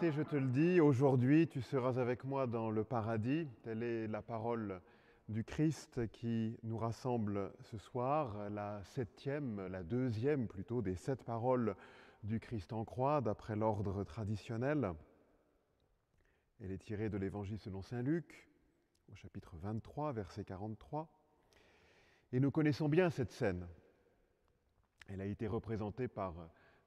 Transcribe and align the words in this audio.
vérité, 0.00 0.16
je 0.16 0.28
te 0.28 0.34
le 0.34 0.48
dis, 0.48 0.80
aujourd'hui 0.80 1.46
tu 1.46 1.60
seras 1.60 2.00
avec 2.00 2.24
moi 2.24 2.48
dans 2.48 2.68
le 2.68 2.82
paradis. 2.82 3.46
Telle 3.62 3.84
est 3.84 4.08
la 4.08 4.22
parole 4.22 4.80
du 5.28 5.44
Christ 5.44 6.10
qui 6.10 6.58
nous 6.64 6.78
rassemble 6.78 7.52
ce 7.60 7.78
soir, 7.78 8.50
la 8.50 8.82
septième, 8.82 9.68
la 9.68 9.84
deuxième 9.84 10.48
plutôt 10.48 10.82
des 10.82 10.96
sept 10.96 11.22
paroles 11.22 11.76
du 12.24 12.40
Christ 12.40 12.72
en 12.72 12.84
croix 12.84 13.20
d'après 13.20 13.54
l'ordre 13.54 14.02
traditionnel. 14.02 14.94
Elle 16.60 16.72
est 16.72 16.78
tirée 16.78 17.08
de 17.08 17.16
l'Évangile 17.18 17.60
selon 17.60 17.80
Saint 17.80 18.02
Luc 18.02 18.48
au 19.12 19.14
chapitre 19.14 19.54
23, 19.58 20.12
verset 20.12 20.44
43. 20.44 21.08
Et 22.32 22.40
nous 22.40 22.50
connaissons 22.50 22.88
bien 22.88 23.10
cette 23.10 23.30
scène. 23.30 23.68
Elle 25.08 25.20
a 25.20 25.26
été 25.26 25.46
représentée 25.46 26.08
par 26.08 26.34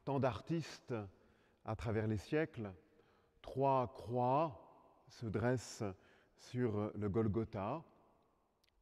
tant 0.04 0.20
d'artistes 0.20 0.94
à 1.64 1.76
travers 1.78 2.08
les 2.08 2.18
siècles. 2.18 2.74
Trois 3.48 3.88
croix 3.94 4.60
se 5.08 5.26
dressent 5.26 5.86
sur 6.36 6.92
le 6.96 7.08
Golgotha, 7.08 7.82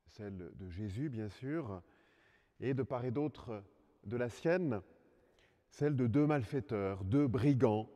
celle 0.07 0.51
de 0.55 0.69
Jésus 0.71 1.07
bien 1.07 1.29
sûr, 1.29 1.83
et 2.59 2.73
de 2.73 2.81
part 2.81 3.05
et 3.05 3.11
d'autre 3.11 3.63
de 4.05 4.17
la 4.17 4.27
sienne, 4.27 4.81
celle 5.70 5.95
de 5.95 6.07
deux 6.07 6.25
malfaiteurs, 6.25 7.03
deux 7.03 7.27
brigands 7.27 7.87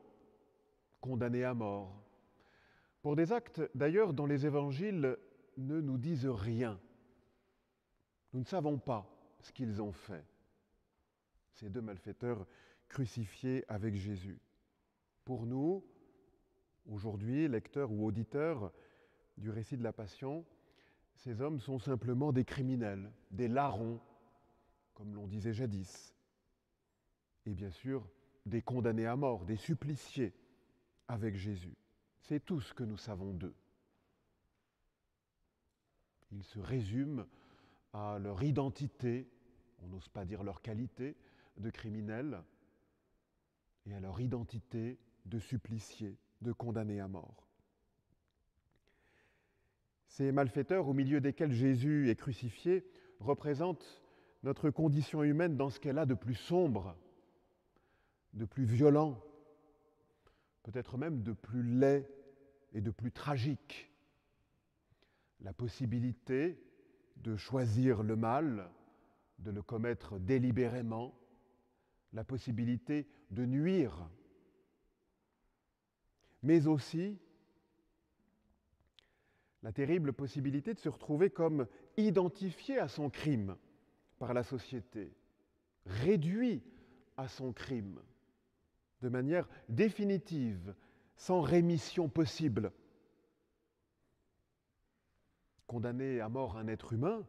condamnés 1.02 1.44
à 1.44 1.56
mort, 1.56 2.04
pour 3.02 3.16
des 3.16 3.34
actes 3.34 3.64
d'ailleurs 3.74 4.14
dont 4.14 4.28
les 4.28 4.46
évangiles 4.46 5.18
ne 5.58 5.82
nous 5.82 5.98
disent 5.98 6.28
rien. 6.28 6.80
Nous 8.32 8.42
ne 8.42 8.46
savons 8.46 8.78
pas 8.78 9.10
ce 9.40 9.52
qu'ils 9.52 9.82
ont 9.82 9.92
fait, 9.92 10.24
ces 11.56 11.72
deux 11.72 11.82
malfaiteurs 11.82 12.46
crucifiés 12.88 13.66
avec 13.68 13.96
Jésus. 13.96 14.40
Pour 15.26 15.48
nous, 15.48 15.84
aujourd'hui, 16.90 17.48
lecteurs 17.48 17.92
ou 17.92 18.06
auditeurs 18.06 18.72
du 19.38 19.50
récit 19.50 19.78
de 19.78 19.84
la 19.84 19.94
Passion, 19.94 20.46
ces 21.16 21.42
hommes 21.42 21.60
sont 21.60 21.80
simplement 21.80 22.32
des 22.32 22.46
criminels, 22.46 23.12
des 23.32 23.48
larrons, 23.48 24.00
comme 24.94 25.16
l'on 25.16 25.28
disait 25.28 25.54
jadis, 25.54 26.16
et 27.46 27.54
bien 27.54 27.72
sûr 27.72 28.08
des 28.46 28.62
condamnés 28.62 29.06
à 29.06 29.16
mort, 29.16 29.46
des 29.46 29.58
suppliciés 29.58 30.34
avec 31.08 31.36
Jésus. 31.36 31.76
C'est 32.22 32.46
tout 32.46 32.62
ce 32.62 32.74
que 32.74 32.84
nous 32.84 32.98
savons 32.98 33.34
d'eux. 33.34 33.56
Ils 36.32 36.44
se 36.44 36.60
résument 36.60 37.26
à 37.94 38.20
leur 38.20 38.44
identité, 38.44 39.28
on 39.82 39.88
n'ose 39.88 40.08
pas 40.10 40.26
dire 40.26 40.44
leur 40.44 40.62
qualité, 40.62 41.16
de 41.58 41.70
criminels, 41.70 42.42
et 43.86 43.94
à 43.94 44.00
leur 44.00 44.20
identité 44.22 45.00
de 45.26 45.40
suppliciés, 45.40 46.18
de 46.42 46.52
condamnés 46.52 47.00
à 47.00 47.08
mort. 47.08 47.48
Ces 50.08 50.32
malfaiteurs 50.32 50.88
au 50.88 50.94
milieu 50.94 51.22
desquels 51.22 51.52
Jésus 51.52 52.10
est 52.10 52.16
crucifié 52.16 52.86
représentent 53.20 54.04
notre 54.44 54.70
condition 54.70 55.24
humaine 55.24 55.58
dans 55.58 55.70
ce 55.70 55.80
qu'elle 55.80 55.98
a 55.98 56.06
de 56.06 56.14
plus 56.14 56.36
sombre, 56.36 56.96
de 58.34 58.46
plus 58.46 58.66
violent, 58.66 59.22
peut-être 60.64 60.98
même 60.98 61.24
de 61.24 61.34
plus 61.34 61.64
laid 61.64 62.10
et 62.74 62.82
de 62.82 62.92
plus 62.92 63.12
tragique. 63.12 63.92
La 65.42 65.54
possibilité 65.54 66.62
de 67.18 67.36
choisir 67.36 68.04
le 68.04 68.16
mal, 68.16 68.70
de 69.40 69.52
le 69.52 69.62
commettre 69.62 70.20
délibérément, 70.20 71.18
la 72.14 72.24
possibilité 72.24 73.08
de 73.32 73.46
nuire 73.46 74.10
mais 76.44 76.68
aussi 76.68 77.18
la 79.64 79.72
terrible 79.72 80.14
possibilité 80.14 80.74
de 80.74 80.80
se 80.80 80.90
retrouver 80.90 81.30
comme 81.30 81.68
identifié 81.98 82.80
à 82.80 82.88
son 82.88 83.10
crime 83.10 83.58
par 84.18 84.34
la 84.34 84.44
société, 84.44 85.14
réduit 85.86 86.64
à 87.18 87.28
son 87.28 87.52
crime 87.52 88.00
de 89.02 89.10
manière 89.10 89.48
définitive, 89.68 90.74
sans 91.16 91.42
rémission 91.42 92.10
possible. 92.10 92.72
Condamner 95.68 96.20
à 96.22 96.30
mort 96.30 96.58
un 96.58 96.68
être 96.68 96.94
humain, 96.94 97.26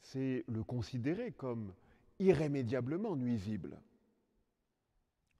c'est 0.00 0.44
le 0.48 0.62
considérer 0.62 1.32
comme 1.32 1.74
irrémédiablement 2.18 3.16
nuisible. 3.16 3.80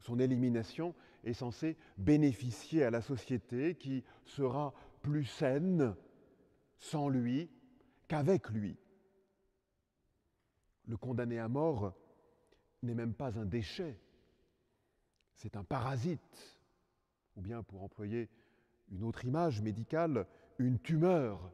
Son 0.08 0.20
élimination 0.20 0.94
est 1.22 1.34
censée 1.34 1.76
bénéficier 1.98 2.82
à 2.82 2.90
la 2.90 3.02
société 3.02 3.74
qui 3.74 4.04
sera 4.24 4.72
plus 5.02 5.26
saine 5.26 5.94
sans 6.78 7.10
lui 7.10 7.50
qu'avec 8.08 8.48
lui. 8.48 8.78
Le 10.86 10.96
condamné 10.96 11.38
à 11.38 11.48
mort 11.48 11.92
n'est 12.82 12.94
même 12.94 13.12
pas 13.12 13.38
un 13.38 13.44
déchet, 13.44 14.00
c'est 15.34 15.56
un 15.56 15.64
parasite, 15.64 16.58
ou 17.36 17.42
bien 17.42 17.62
pour 17.62 17.82
employer 17.82 18.30
une 18.90 19.04
autre 19.04 19.26
image 19.26 19.60
médicale, 19.60 20.26
une 20.58 20.78
tumeur 20.78 21.52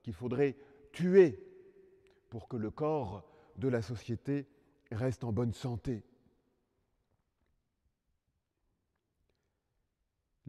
qu'il 0.00 0.14
faudrait 0.14 0.56
tuer 0.90 1.38
pour 2.30 2.48
que 2.48 2.56
le 2.56 2.70
corps 2.70 3.30
de 3.58 3.68
la 3.68 3.82
société 3.82 4.48
reste 4.90 5.22
en 5.22 5.32
bonne 5.32 5.52
santé. 5.52 6.02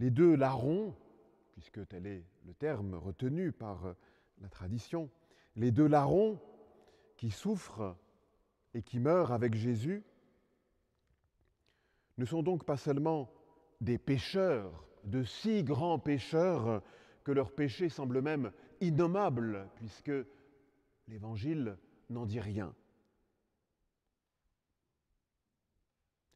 Les 0.02 0.10
deux 0.10 0.34
larrons, 0.34 0.96
puisque 1.52 1.88
tel 1.88 2.08
est 2.08 2.26
le 2.48 2.56
terme 2.56 2.96
retenu 2.96 3.52
par 3.52 3.86
euh, 3.86 3.94
la 4.40 4.50
tradition, 4.50 5.12
les 5.56 5.70
deux 5.70 5.86
larrons 5.86 6.42
qui 7.18 7.30
souffrent 7.30 7.96
et 8.74 8.82
qui 8.82 8.98
meurent 8.98 9.32
avec 9.32 9.54
Jésus 9.54 10.04
ne 12.18 12.26
sont 12.26 12.42
donc 12.42 12.64
pas 12.66 12.78
seulement 12.78 13.32
des 13.80 14.00
pécheurs, 14.00 14.88
de 15.04 15.24
si 15.24 15.64
grands 15.64 16.00
pécheurs 16.00 16.82
que 17.24 17.32
leur 17.32 17.52
péché 17.52 17.88
semble 17.88 18.24
même 18.24 18.52
innommable, 18.80 19.70
puisque 19.76 20.12
l'Évangile 21.08 21.78
n'en 22.10 22.26
dit 22.26 22.40
rien. 22.40 22.74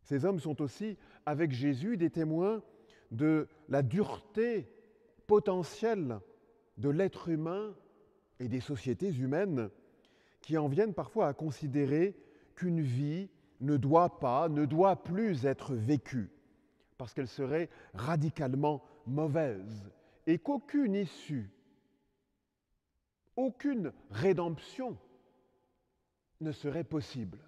Ces 0.04 0.24
hommes 0.24 0.40
sont 0.40 0.62
aussi, 0.62 1.00
avec 1.26 1.52
Jésus, 1.52 1.98
des 1.98 2.12
témoins 2.12 2.62
de 3.12 3.48
la 3.70 3.82
dureté 3.82 4.68
potentielle 5.28 6.20
de 6.78 6.90
l'être 6.90 7.30
humain 7.30 7.76
et 8.40 8.48
des 8.48 8.60
sociétés 8.60 9.14
humaines 9.14 9.70
qui 10.42 10.58
en 10.58 10.68
viennent 10.68 10.94
parfois 10.94 11.28
à 11.28 11.34
considérer 11.34 12.16
qu'une 12.56 12.82
vie 12.82 13.30
ne 13.62 13.78
doit 13.78 14.20
pas, 14.20 14.50
ne 14.50 14.66
doit 14.66 15.04
plus 15.04 15.46
être 15.46 15.74
vécue, 15.74 16.30
parce 16.98 17.14
qu'elle 17.14 17.28
serait 17.28 17.70
radicalement 17.94 18.84
mauvaise, 19.08 19.90
et 20.28 20.38
qu'aucune 20.38 20.96
issue, 20.96 21.50
aucune 23.36 23.92
rédemption 24.12 24.98
ne 26.42 26.52
serait 26.52 26.84
possible. 26.84 27.40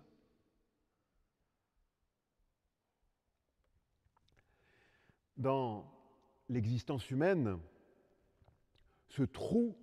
Dans 5.37 5.85
l'existence 6.49 7.09
humaine, 7.11 7.59
ce 9.09 9.23
trou 9.23 9.77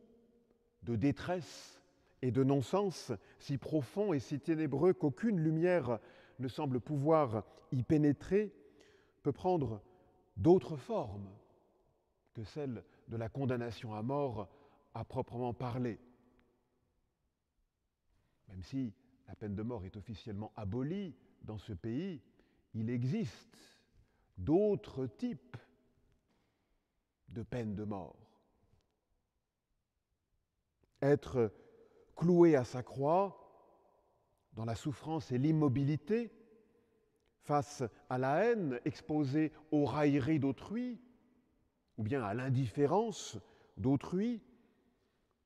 de 0.83 0.97
détresse 0.97 1.83
et 2.23 2.31
de 2.31 2.45
non-sens 2.45 3.13
si 3.39 3.59
profond 3.59 4.13
et 4.13 4.21
si 4.21 4.41
ténébreux 4.41 4.93
qu'aucune 4.93 5.41
lumière 5.41 5.99
ne 6.39 6.49
semble 6.49 6.81
pouvoir 6.81 7.45
y 7.73 7.83
pénétrer, 7.83 8.55
peut 9.23 9.33
prendre 9.33 9.83
d'autres 10.37 10.77
formes 10.77 11.31
que 12.35 12.45
celle 12.45 12.85
de 13.09 13.17
la 13.17 13.29
condamnation 13.29 13.95
à 13.95 14.03
mort 14.03 14.49
à 14.95 15.05
proprement 15.05 15.55
parler. 15.55 15.99
Même 18.49 18.63
si 18.63 18.93
la 19.29 19.35
peine 19.35 19.55
de 19.55 19.63
mort 19.63 19.85
est 19.85 19.97
officiellement 19.97 20.53
abolie 20.57 21.15
dans 21.43 21.59
ce 21.59 21.73
pays, 21.73 22.21
il 22.75 22.91
existe 22.91 23.74
d'autres 24.37 25.07
types 25.07 25.57
de 27.29 27.43
peine 27.43 27.75
de 27.75 27.85
mort. 27.85 28.17
Être 31.03 31.53
cloué 32.17 32.57
à 32.57 32.65
sa 32.65 32.83
croix 32.83 33.41
dans 34.53 34.65
la 34.65 34.75
souffrance 34.75 35.33
et 35.33 35.39
l'immobilité, 35.39 36.33
face 37.43 37.83
à 38.09 38.19
la 38.19 38.45
haine, 38.45 38.81
exposé 38.85 39.53
aux 39.71 39.85
railleries 39.85 40.39
d'autrui, 40.39 41.01
ou 41.99 42.03
bien 42.03 42.23
à 42.23 42.35
l'indifférence 42.35 43.39
d'autrui, 43.77 44.43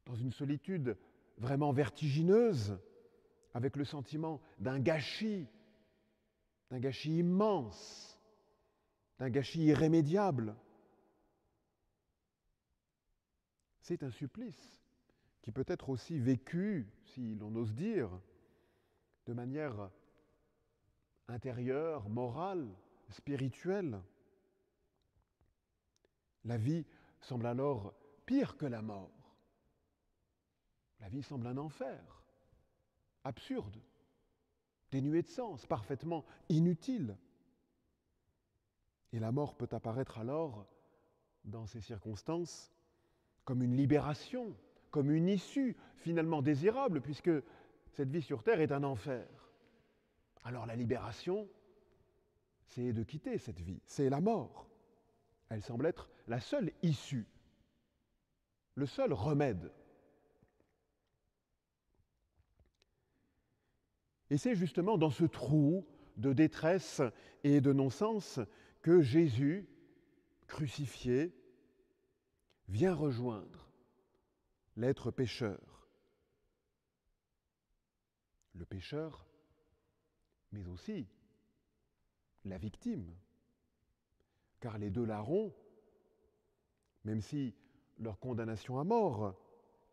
dans 0.06 0.14
une 0.14 0.30
solitude 0.30 0.96
vraiment 1.38 1.72
vertigineuse, 1.72 2.78
avec 3.54 3.76
le 3.76 3.84
sentiment 3.84 4.40
d'un 4.58 4.78
gâchis, 4.78 5.48
d'un 6.70 6.78
gâchis 6.78 7.18
immense, 7.18 8.17
d'un 9.18 9.30
gâchis 9.30 9.64
irrémédiable, 9.64 10.54
c'est 13.80 14.02
un 14.02 14.10
supplice 14.10 14.78
qui 15.42 15.50
peut 15.50 15.64
être 15.66 15.88
aussi 15.88 16.18
vécu, 16.18 16.92
si 17.04 17.34
l'on 17.36 17.54
ose 17.56 17.74
dire, 17.74 18.10
de 19.26 19.32
manière 19.32 19.90
intérieure, 21.26 22.08
morale, 22.08 22.68
spirituelle. 23.10 24.00
La 26.44 26.56
vie 26.56 26.86
semble 27.20 27.46
alors 27.46 27.94
pire 28.26 28.56
que 28.56 28.66
la 28.66 28.82
mort. 28.82 29.10
La 31.00 31.08
vie 31.08 31.22
semble 31.22 31.46
un 31.46 31.56
enfer, 31.56 32.24
absurde, 33.24 33.80
dénué 34.90 35.22
de 35.22 35.28
sens, 35.28 35.64
parfaitement 35.66 36.24
inutile. 36.48 37.16
Et 39.12 39.18
la 39.18 39.32
mort 39.32 39.56
peut 39.56 39.68
apparaître 39.72 40.18
alors, 40.18 40.66
dans 41.44 41.66
ces 41.66 41.80
circonstances, 41.80 42.72
comme 43.44 43.62
une 43.62 43.76
libération, 43.76 44.54
comme 44.90 45.10
une 45.10 45.28
issue 45.28 45.76
finalement 45.96 46.42
désirable, 46.42 47.00
puisque 47.00 47.30
cette 47.92 48.10
vie 48.10 48.22
sur 48.22 48.42
Terre 48.42 48.60
est 48.60 48.72
un 48.72 48.84
enfer. 48.84 49.26
Alors 50.44 50.66
la 50.66 50.76
libération, 50.76 51.48
c'est 52.66 52.92
de 52.92 53.02
quitter 53.02 53.38
cette 53.38 53.60
vie, 53.60 53.80
c'est 53.86 54.10
la 54.10 54.20
mort. 54.20 54.68
Elle 55.48 55.62
semble 55.62 55.86
être 55.86 56.10
la 56.26 56.40
seule 56.40 56.72
issue, 56.82 57.26
le 58.74 58.86
seul 58.86 59.12
remède. 59.12 59.72
Et 64.30 64.36
c'est 64.36 64.54
justement 64.54 64.98
dans 64.98 65.10
ce 65.10 65.24
trou 65.24 65.86
de 66.18 66.34
détresse 66.34 67.00
et 67.44 67.60
de 67.60 67.72
non-sens 67.72 68.40
que 68.88 69.02
Jésus, 69.02 69.68
crucifié, 70.46 71.34
vient 72.68 72.94
rejoindre 72.94 73.70
l'être 74.78 75.10
pécheur. 75.10 75.90
Le 78.54 78.64
pécheur, 78.64 79.26
mais 80.52 80.66
aussi 80.68 81.06
la 82.46 82.56
victime. 82.56 83.14
Car 84.58 84.78
les 84.78 84.88
deux 84.88 85.04
larrons, 85.04 85.54
même 87.04 87.20
si 87.20 87.54
leur 87.98 88.18
condamnation 88.18 88.78
à 88.78 88.84
mort 88.84 89.38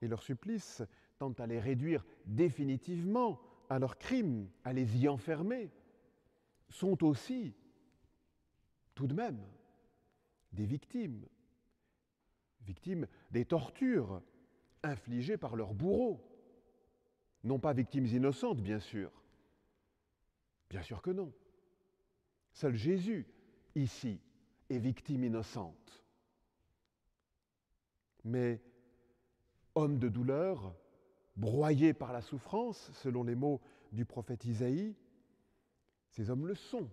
et 0.02 0.08
leur 0.08 0.24
supplice 0.24 0.82
tentent 1.18 1.42
à 1.42 1.48
les 1.48 1.60
réduire 1.60 2.06
définitivement 2.28 3.42
à 3.70 3.78
leur 3.78 3.98
crime, 3.98 4.50
à 4.64 4.72
les 4.72 5.00
y 5.00 5.10
enfermer, 5.10 5.70
sont 6.70 7.04
aussi, 7.04 7.58
tout 8.96 9.08
de 9.08 9.14
même, 9.14 9.40
des 10.54 10.66
victimes, 10.66 11.26
victimes 12.62 13.08
des 13.32 13.46
tortures 13.46 14.22
infligées 14.84 15.38
par 15.38 15.56
leurs 15.56 15.74
bourreaux. 15.74 16.22
Non 17.44 17.60
pas 17.60 17.74
victimes 17.74 18.08
innocentes, 18.08 18.62
bien 18.62 18.80
sûr. 18.80 19.12
Bien 20.70 20.82
sûr 20.82 21.02
que 21.02 21.12
non. 21.12 21.32
Seul 22.54 22.76
Jésus, 22.76 23.28
ici, 23.76 24.20
est 24.70 24.80
victime 24.80 25.26
innocente. 25.26 26.04
Mais 28.24 28.62
homme 29.76 30.00
de 30.00 30.10
douleur, 30.10 30.74
broyé 31.36 31.94
par 31.94 32.14
la 32.14 32.22
souffrance, 32.22 32.92
selon 32.94 33.24
les 33.24 33.36
mots 33.36 33.62
du 33.92 34.06
prophète 34.06 34.46
Isaïe, 34.46 34.96
ces 36.10 36.30
hommes 36.30 36.48
le 36.48 36.56
sont, 36.56 36.90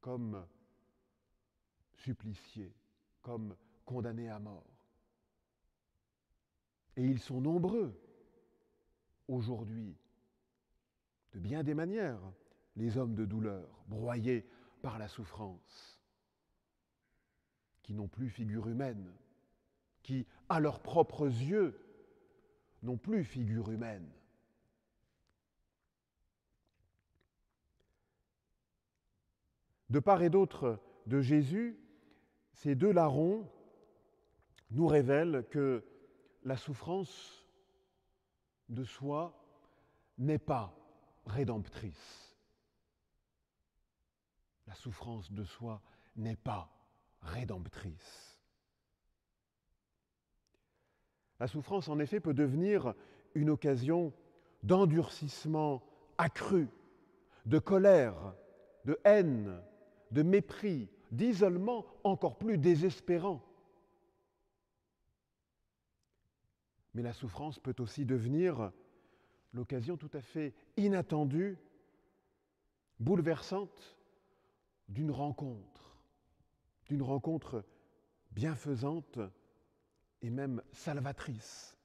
comme 0.00 0.46
suppliciés, 1.92 2.74
comme 3.22 3.56
condamnés 3.84 4.28
à 4.28 4.38
mort. 4.38 4.64
Et 6.96 7.04
ils 7.04 7.20
sont 7.20 7.40
nombreux 7.40 7.98
aujourd'hui, 9.28 9.96
de 11.32 11.38
bien 11.38 11.62
des 11.62 11.74
manières, 11.74 12.20
les 12.76 12.96
hommes 12.96 13.14
de 13.14 13.24
douleur, 13.24 13.68
broyés 13.86 14.48
par 14.82 14.98
la 14.98 15.08
souffrance, 15.08 16.00
qui 17.82 17.94
n'ont 17.94 18.08
plus 18.08 18.30
figure 18.30 18.68
humaine, 18.68 19.12
qui, 20.02 20.26
à 20.48 20.60
leurs 20.60 20.80
propres 20.80 21.26
yeux, 21.26 21.78
n'ont 22.82 22.96
plus 22.96 23.24
figure 23.24 23.70
humaine. 23.70 24.08
De 29.90 30.00
part 30.00 30.22
et 30.22 30.30
d'autre 30.30 30.80
de 31.06 31.20
Jésus, 31.20 31.78
ces 32.52 32.74
deux 32.74 32.92
larrons 32.92 33.48
nous 34.70 34.86
révèlent 34.86 35.46
que 35.50 35.84
la 36.44 36.56
souffrance 36.56 37.46
de 38.68 38.84
soi 38.84 39.34
n'est 40.18 40.38
pas 40.38 40.74
rédemptrice. 41.24 42.36
La 44.66 44.74
souffrance 44.74 45.32
de 45.32 45.44
soi 45.44 45.80
n'est 46.16 46.36
pas 46.36 46.70
rédemptrice. 47.22 48.38
La 51.40 51.46
souffrance, 51.46 51.88
en 51.88 51.98
effet, 51.98 52.20
peut 52.20 52.34
devenir 52.34 52.94
une 53.34 53.50
occasion 53.50 54.12
d'endurcissement 54.62 55.82
accru, 56.18 56.68
de 57.46 57.58
colère, 57.58 58.34
de 58.84 58.98
haine, 59.04 59.62
de 60.10 60.22
mépris, 60.22 60.88
d'isolement 61.10 61.86
encore 62.04 62.38
plus 62.38 62.58
désespérant. 62.58 63.42
Mais 66.94 67.02
la 67.02 67.12
souffrance 67.12 67.58
peut 67.58 67.76
aussi 67.78 68.04
devenir 68.04 68.72
l'occasion 69.52 69.96
tout 69.96 70.10
à 70.12 70.20
fait 70.20 70.54
inattendue, 70.76 71.58
bouleversante 72.98 73.98
d'une 74.88 75.10
rencontre, 75.10 76.02
d'une 76.88 77.02
rencontre 77.02 77.64
bienfaisante 78.32 79.18
et 80.22 80.30
même 80.30 80.62
salvatrice. 80.72 81.76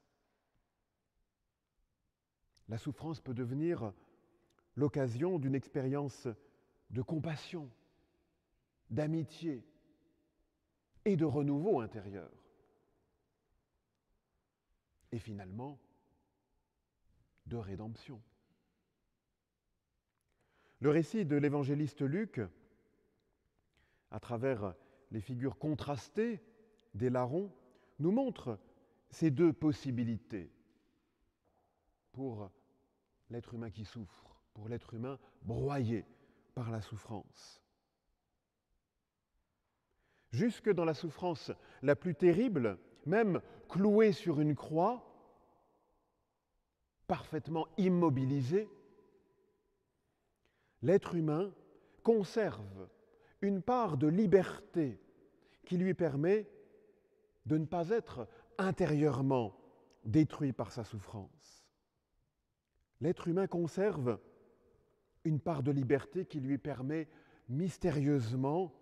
La 2.68 2.78
souffrance 2.78 3.20
peut 3.20 3.34
devenir 3.34 3.92
l'occasion 4.74 5.38
d'une 5.38 5.54
expérience 5.54 6.26
de 6.90 7.02
compassion, 7.02 7.70
d'amitié 8.94 9.66
et 11.04 11.16
de 11.16 11.24
renouveau 11.24 11.80
intérieur. 11.80 12.30
Et 15.12 15.18
finalement, 15.18 15.78
de 17.46 17.56
rédemption. 17.56 18.22
Le 20.80 20.90
récit 20.90 21.24
de 21.24 21.36
l'évangéliste 21.36 22.02
Luc, 22.02 22.40
à 24.10 24.20
travers 24.20 24.74
les 25.10 25.20
figures 25.20 25.58
contrastées 25.58 26.40
des 26.94 27.10
larrons, 27.10 27.52
nous 27.98 28.12
montre 28.12 28.58
ces 29.10 29.30
deux 29.30 29.52
possibilités 29.52 30.50
pour 32.12 32.50
l'être 33.30 33.54
humain 33.54 33.70
qui 33.70 33.84
souffre, 33.84 34.36
pour 34.52 34.68
l'être 34.68 34.94
humain 34.94 35.18
broyé 35.42 36.04
par 36.54 36.70
la 36.70 36.80
souffrance. 36.80 37.63
Jusque 40.34 40.68
dans 40.68 40.84
la 40.84 40.94
souffrance 40.94 41.52
la 41.82 41.94
plus 41.94 42.16
terrible, 42.16 42.76
même 43.06 43.40
cloué 43.68 44.10
sur 44.10 44.40
une 44.40 44.56
croix, 44.56 45.08
parfaitement 47.06 47.68
immobilisé, 47.78 48.68
l'être 50.82 51.14
humain 51.14 51.54
conserve 52.02 52.88
une 53.42 53.62
part 53.62 53.96
de 53.96 54.08
liberté 54.08 55.00
qui 55.66 55.76
lui 55.76 55.94
permet 55.94 56.50
de 57.46 57.56
ne 57.56 57.66
pas 57.66 57.90
être 57.90 58.26
intérieurement 58.58 59.54
détruit 60.04 60.52
par 60.52 60.72
sa 60.72 60.82
souffrance. 60.82 61.64
L'être 63.00 63.28
humain 63.28 63.46
conserve 63.46 64.18
une 65.22 65.38
part 65.38 65.62
de 65.62 65.70
liberté 65.70 66.26
qui 66.26 66.40
lui 66.40 66.58
permet 66.58 67.06
mystérieusement, 67.48 68.74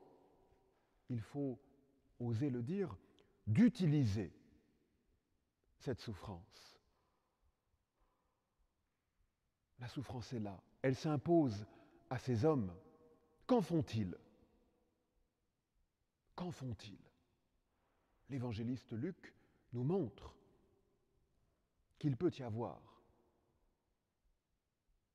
il 1.12 1.20
faut 1.20 1.60
oser 2.18 2.48
le 2.48 2.62
dire, 2.62 2.96
d'utiliser 3.46 4.32
cette 5.78 6.00
souffrance. 6.00 6.78
La 9.78 9.88
souffrance 9.88 10.32
est 10.32 10.38
là, 10.38 10.58
elle 10.80 10.96
s'impose 10.96 11.66
à 12.08 12.18
ces 12.18 12.44
hommes. 12.44 12.72
Qu'en 13.46 13.60
font-ils? 13.60 14.16
Qu'en 16.34 16.50
font-ils? 16.50 16.98
L'évangéliste 18.30 18.92
Luc 18.92 19.34
nous 19.72 19.84
montre 19.84 20.34
qu'il 21.98 22.16
peut 22.16 22.32
y 22.38 22.42
avoir 22.42 23.02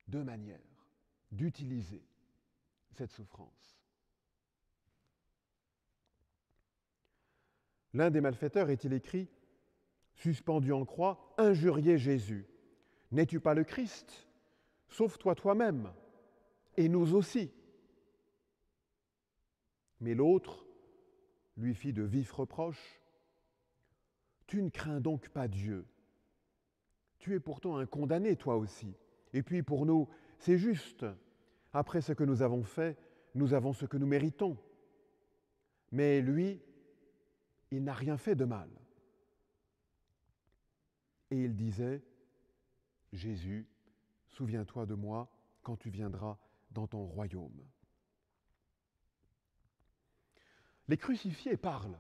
deux 0.07 0.23
manières 0.23 0.59
d'utiliser 1.31 2.05
cette 2.91 3.11
souffrance. 3.11 3.86
L'un 7.97 8.11
des 8.11 8.21
malfaiteurs 8.21 8.69
est-il 8.69 8.93
écrit 8.93 9.27
suspendu 10.13 10.71
en 10.71 10.85
croix, 10.85 11.33
injuriait 11.39 11.97
Jésus. 11.97 12.45
N'es-tu 13.11 13.39
pas 13.39 13.55
le 13.55 13.63
Christ? 13.63 14.27
Sauve-toi 14.87 15.33
toi-même, 15.33 15.91
et 16.75 16.89
nous 16.89 17.15
aussi. 17.15 17.51
Mais 19.99 20.13
l'autre 20.13 20.67
lui 21.57 21.73
fit 21.73 21.91
de 21.91 22.03
vifs 22.03 22.31
reproches. 22.33 23.01
Tu 24.45 24.61
ne 24.61 24.69
crains 24.69 25.01
donc 25.01 25.29
pas 25.29 25.47
Dieu. 25.47 25.83
Tu 27.17 27.33
es 27.33 27.39
pourtant 27.39 27.77
un 27.77 27.87
condamné, 27.87 28.35
toi 28.35 28.57
aussi. 28.57 28.93
Et 29.33 29.41
puis 29.41 29.63
pour 29.63 29.87
nous, 29.87 30.07
c'est 30.37 30.59
juste. 30.59 31.03
Après 31.73 32.01
ce 32.01 32.13
que 32.13 32.23
nous 32.23 32.43
avons 32.43 32.63
fait, 32.63 32.95
nous 33.33 33.55
avons 33.55 33.73
ce 33.73 33.87
que 33.87 33.97
nous 33.97 34.05
méritons. 34.05 34.55
Mais 35.91 36.21
lui, 36.21 36.61
il 37.71 37.83
n'a 37.83 37.93
rien 37.93 38.17
fait 38.17 38.35
de 38.35 38.45
mal. 38.45 38.69
Et 41.31 41.43
il 41.43 41.55
disait, 41.55 42.01
Jésus, 43.11 43.67
souviens-toi 44.29 44.85
de 44.85 44.93
moi 44.93 45.29
quand 45.61 45.75
tu 45.75 45.89
viendras 45.89 46.37
dans 46.71 46.87
ton 46.87 47.05
royaume. 47.05 47.61
Les 50.87 50.97
crucifiés 50.97 51.57
parlent. 51.57 51.99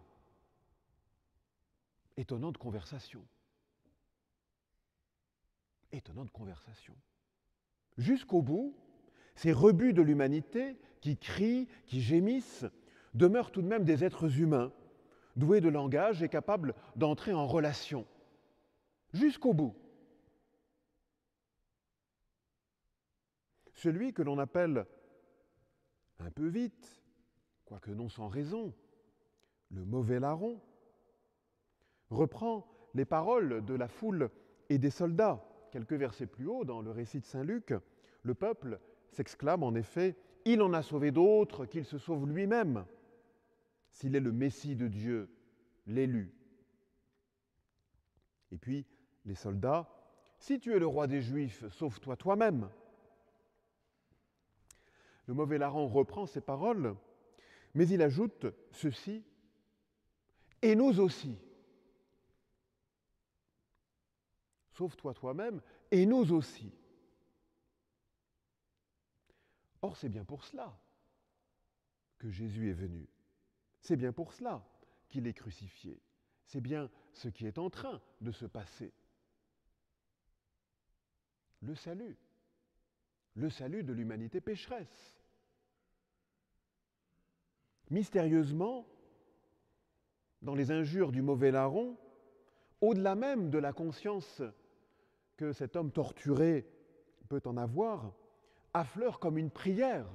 Étonnante 2.15 2.57
conversation. 2.57 3.25
Étonnante 5.91 6.31
conversation. 6.31 6.95
Jusqu'au 7.97 8.41
bout, 8.41 8.75
ces 9.35 9.51
rebuts 9.51 9.93
de 9.93 10.01
l'humanité 10.01 10.79
qui 11.01 11.17
crient, 11.17 11.67
qui 11.85 12.01
gémissent, 12.01 12.65
demeurent 13.13 13.51
tout 13.51 13.61
de 13.61 13.67
même 13.67 13.83
des 13.83 14.03
êtres 14.03 14.39
humains, 14.39 14.71
doués 15.37 15.61
de 15.61 15.69
langage 15.69 16.21
et 16.23 16.29
capables 16.29 16.73
d'entrer 16.95 17.33
en 17.33 17.47
relation. 17.47 18.05
Jusqu'au 19.13 19.53
bout. 19.53 19.75
Celui 23.73 24.11
que 24.11 24.23
l'on 24.23 24.39
appelle 24.39 24.85
un 26.19 26.31
peu 26.31 26.47
vite, 26.47 27.01
quoique 27.65 27.91
non 27.91 28.09
sans 28.09 28.27
raison, 28.27 28.73
le 29.69 29.85
mauvais 29.85 30.19
larron, 30.19 30.59
reprend 32.09 32.67
les 32.95 33.05
paroles 33.05 33.63
de 33.63 33.75
la 33.75 33.87
foule 33.87 34.29
et 34.69 34.77
des 34.77 34.89
soldats. 34.89 35.43
Quelques 35.71 35.93
versets 35.93 36.25
plus 36.25 36.47
haut, 36.47 36.65
dans 36.65 36.81
le 36.81 36.91
récit 36.91 37.19
de 37.19 37.25
Saint 37.25 37.43
Luc, 37.43 37.73
le 38.23 38.33
peuple 38.33 38.79
s'exclame 39.11 39.63
en 39.63 39.75
effet, 39.75 40.17
Il 40.45 40.61
en 40.61 40.73
a 40.73 40.81
sauvé 40.81 41.11
d'autres 41.11 41.65
qu'il 41.65 41.85
se 41.85 41.97
sauve 41.97 42.27
lui-même, 42.27 42.85
s'il 43.97 44.15
est 44.15 44.19
le 44.19 44.31
Messie 44.31 44.75
de 44.75 44.87
Dieu, 44.87 45.27
l'élu. 45.87 46.31
Et 48.51 48.57
puis, 48.59 48.85
les 49.25 49.33
soldats, 49.33 49.91
Si 50.37 50.59
tu 50.59 50.71
es 50.71 50.77
le 50.77 50.85
roi 50.85 51.07
des 51.07 51.19
Juifs, 51.19 51.67
sauve-toi 51.69 52.15
toi-même. 52.15 52.69
Le 55.25 55.33
mauvais 55.33 55.57
larron 55.57 55.87
reprend 55.87 56.27
ces 56.27 56.41
paroles, 56.41 56.95
mais 57.73 57.87
il 57.87 58.03
ajoute 58.03 58.45
ceci, 58.71 59.25
et 60.61 60.75
nous 60.75 60.99
aussi. 60.99 61.35
Sauve-toi 64.73 65.15
toi-même, 65.15 65.59
et 65.89 66.05
nous 66.05 66.33
aussi. 66.33 66.71
Or, 69.81 69.97
c'est 69.97 70.09
bien 70.09 70.23
pour 70.23 70.43
cela 70.43 70.79
que 72.19 72.29
Jésus 72.29 72.69
est 72.69 72.73
venu. 72.73 73.07
C'est 73.81 73.95
bien 73.95 74.11
pour 74.11 74.33
cela 74.33 74.65
qu'il 75.09 75.27
est 75.27 75.33
crucifié. 75.33 76.01
C'est 76.45 76.61
bien 76.61 76.89
ce 77.13 77.29
qui 77.29 77.45
est 77.45 77.57
en 77.57 77.69
train 77.69 78.01
de 78.21 78.31
se 78.31 78.45
passer. 78.45 78.93
Le 81.61 81.75
salut. 81.75 82.17
Le 83.35 83.49
salut 83.49 83.83
de 83.83 83.93
l'humanité 83.93 84.41
pécheresse 84.41 85.17
mystérieusement, 87.89 88.87
dans 90.41 90.55
les 90.55 90.71
injures 90.71 91.11
du 91.11 91.21
mauvais 91.21 91.51
larron, 91.51 91.97
au-delà 92.81 93.15
même 93.15 93.49
de 93.49 93.57
la 93.57 93.73
conscience 93.73 94.41
que 95.35 95.51
cet 95.51 95.75
homme 95.75 95.91
torturé 95.91 96.67
peut 97.29 97.41
en 97.45 97.57
avoir, 97.57 98.13
affleure 98.73 99.19
comme 99.19 99.37
une 99.37 99.49
prière 99.49 100.07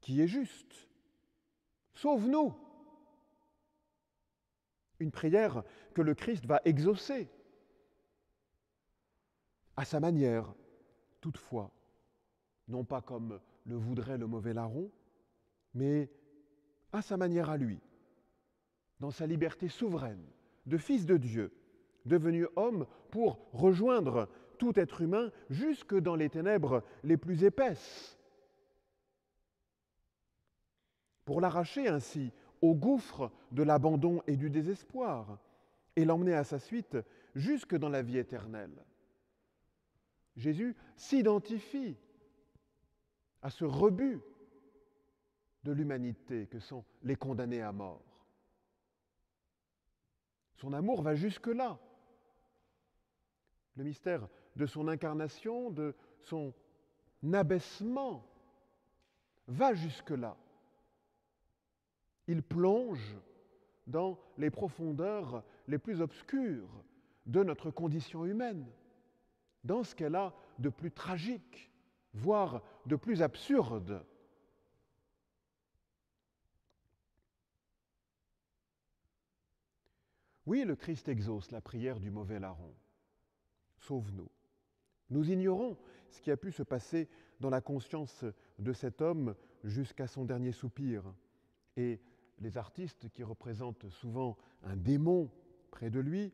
qui 0.00 0.20
est 0.20 0.28
juste. 0.28 0.88
Sauve-nous. 1.94 2.54
Une 5.00 5.10
prière 5.10 5.62
que 5.94 6.02
le 6.02 6.14
Christ 6.14 6.46
va 6.46 6.60
exaucer 6.64 7.28
à 9.76 9.84
sa 9.84 10.00
manière, 10.00 10.54
toutefois, 11.20 11.72
non 12.68 12.84
pas 12.84 13.00
comme 13.00 13.40
le 13.66 13.76
voudrait 13.76 14.18
le 14.18 14.26
mauvais 14.26 14.54
larron, 14.54 14.90
mais 15.74 16.10
à 16.92 17.02
sa 17.02 17.16
manière 17.16 17.50
à 17.50 17.56
lui, 17.56 17.80
dans 19.00 19.10
sa 19.10 19.26
liberté 19.26 19.68
souveraine 19.68 20.24
de 20.66 20.78
fils 20.78 21.06
de 21.06 21.16
Dieu, 21.16 21.52
devenu 22.06 22.46
homme 22.56 22.86
pour 23.10 23.38
rejoindre 23.52 24.28
tout 24.58 24.78
être 24.78 25.00
humain 25.00 25.30
jusque 25.50 25.94
dans 25.98 26.16
les 26.16 26.30
ténèbres 26.30 26.82
les 27.02 27.16
plus 27.16 27.44
épaisses, 27.44 28.18
pour 31.24 31.40
l'arracher 31.40 31.88
ainsi 31.88 32.32
au 32.60 32.74
gouffre 32.74 33.30
de 33.52 33.62
l'abandon 33.62 34.22
et 34.26 34.36
du 34.36 34.50
désespoir, 34.50 35.38
et 35.96 36.04
l'emmener 36.04 36.34
à 36.34 36.44
sa 36.44 36.58
suite 36.58 36.96
jusque 37.34 37.76
dans 37.76 37.88
la 37.88 38.02
vie 38.02 38.18
éternelle. 38.18 38.84
Jésus 40.36 40.76
s'identifie 40.96 41.96
à 43.42 43.50
ce 43.50 43.64
rebut 43.64 44.20
de 45.62 45.72
l'humanité 45.72 46.46
que 46.46 46.58
sont 46.58 46.84
les 47.02 47.16
condamnés 47.16 47.62
à 47.62 47.72
mort. 47.72 48.02
Son 50.56 50.72
amour 50.72 51.02
va 51.02 51.14
jusque-là. 51.14 51.78
Le 53.76 53.84
mystère 53.84 54.28
de 54.56 54.66
son 54.66 54.88
incarnation, 54.88 55.70
de 55.70 55.94
son 56.22 56.54
abaissement, 57.32 58.24
va 59.46 59.74
jusque-là. 59.74 60.36
Il 62.26 62.42
plonge 62.42 63.16
dans 63.86 64.18
les 64.38 64.50
profondeurs 64.50 65.44
les 65.68 65.78
plus 65.78 66.00
obscures 66.00 66.84
de 67.26 67.42
notre 67.42 67.70
condition 67.70 68.24
humaine, 68.24 68.66
dans 69.62 69.82
ce 69.82 69.94
qu'elle 69.94 70.14
a 70.14 70.34
de 70.58 70.68
plus 70.68 70.90
tragique, 70.90 71.70
voire 72.12 72.62
de 72.86 72.96
plus 72.96 73.22
absurde. 73.22 74.04
Oui, 80.46 80.64
le 80.64 80.76
Christ 80.76 81.08
exauce 81.08 81.50
la 81.50 81.62
prière 81.62 81.98
du 81.98 82.10
mauvais 82.10 82.38
larron. 82.38 82.74
Sauve-nous. 83.78 84.30
Nous 85.10 85.30
ignorons 85.30 85.78
ce 86.10 86.20
qui 86.20 86.30
a 86.30 86.36
pu 86.36 86.52
se 86.52 86.62
passer 86.62 87.08
dans 87.40 87.50
la 87.50 87.60
conscience 87.60 88.24
de 88.58 88.72
cet 88.72 89.00
homme 89.00 89.34
jusqu'à 89.62 90.06
son 90.06 90.24
dernier 90.24 90.52
soupir. 90.52 91.02
Et 91.76 92.00
les 92.40 92.56
artistes 92.56 93.08
qui 93.10 93.22
représentent 93.22 93.88
souvent 93.88 94.36
un 94.62 94.76
démon 94.76 95.30
près 95.70 95.90
de 95.90 96.00
lui 96.00 96.32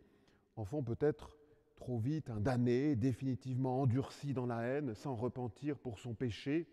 en 0.56 0.64
font 0.64 0.82
peut-être 0.82 1.36
trop 1.76 1.98
vite 1.98 2.28
un 2.28 2.40
damné, 2.40 2.94
définitivement 2.94 3.80
endurci 3.80 4.34
dans 4.34 4.46
la 4.46 4.62
haine, 4.62 4.94
sans 4.94 5.14
repentir 5.14 5.78
pour 5.78 5.98
son 5.98 6.14
péché. 6.14 6.68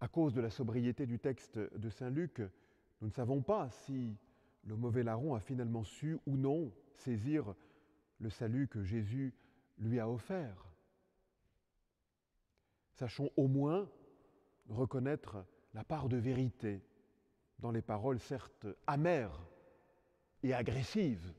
À 0.00 0.08
cause 0.08 0.34
de 0.34 0.40
la 0.40 0.50
sobriété 0.50 1.06
du 1.06 1.18
texte 1.18 1.58
de 1.58 1.88
Saint 1.88 2.10
Luc, 2.10 2.40
nous 3.00 3.08
ne 3.08 3.12
savons 3.12 3.42
pas 3.42 3.70
si 3.70 4.16
le 4.64 4.76
mauvais 4.76 5.02
larron 5.02 5.34
a 5.34 5.40
finalement 5.40 5.84
su 5.84 6.18
ou 6.26 6.36
non 6.36 6.72
saisir 6.92 7.54
le 8.18 8.30
salut 8.30 8.68
que 8.68 8.82
Jésus 8.82 9.34
lui 9.78 10.00
a 10.00 10.08
offert. 10.08 10.66
Sachons 12.94 13.30
au 13.36 13.46
moins 13.46 13.88
reconnaître 14.68 15.44
la 15.76 15.84
part 15.84 16.08
de 16.08 16.16
vérité 16.16 16.82
dans 17.58 17.70
les 17.70 17.82
paroles 17.82 18.18
certes 18.18 18.66
amères 18.86 19.46
et 20.42 20.54
agressives 20.54 21.34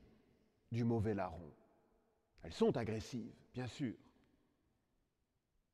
du 0.70 0.84
mauvais 0.84 1.12
larron. 1.12 1.52
Elles 2.44 2.52
sont 2.52 2.76
agressives, 2.76 3.34
bien 3.52 3.66
sûr. 3.66 3.96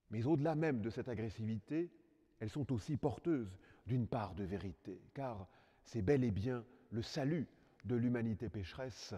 Mais 0.09 0.25
au-delà 0.25 0.55
même 0.55 0.81
de 0.81 0.89
cette 0.89 1.11
agressivité, 1.11 1.93
elles 2.41 2.49
sont 2.49 2.73
aussi 2.73 2.97
porteuses 2.97 3.59
d'une 3.87 4.07
part 4.07 4.35
de 4.35 4.45
vérité, 4.45 4.99
car 5.13 5.47
c'est 5.83 6.01
bel 6.01 6.25
et 6.25 6.31
bien 6.31 6.65
le 6.91 7.03
salut 7.03 7.47
de 7.85 7.97
l'humanité 7.97 8.49
pécheresse 8.49 9.15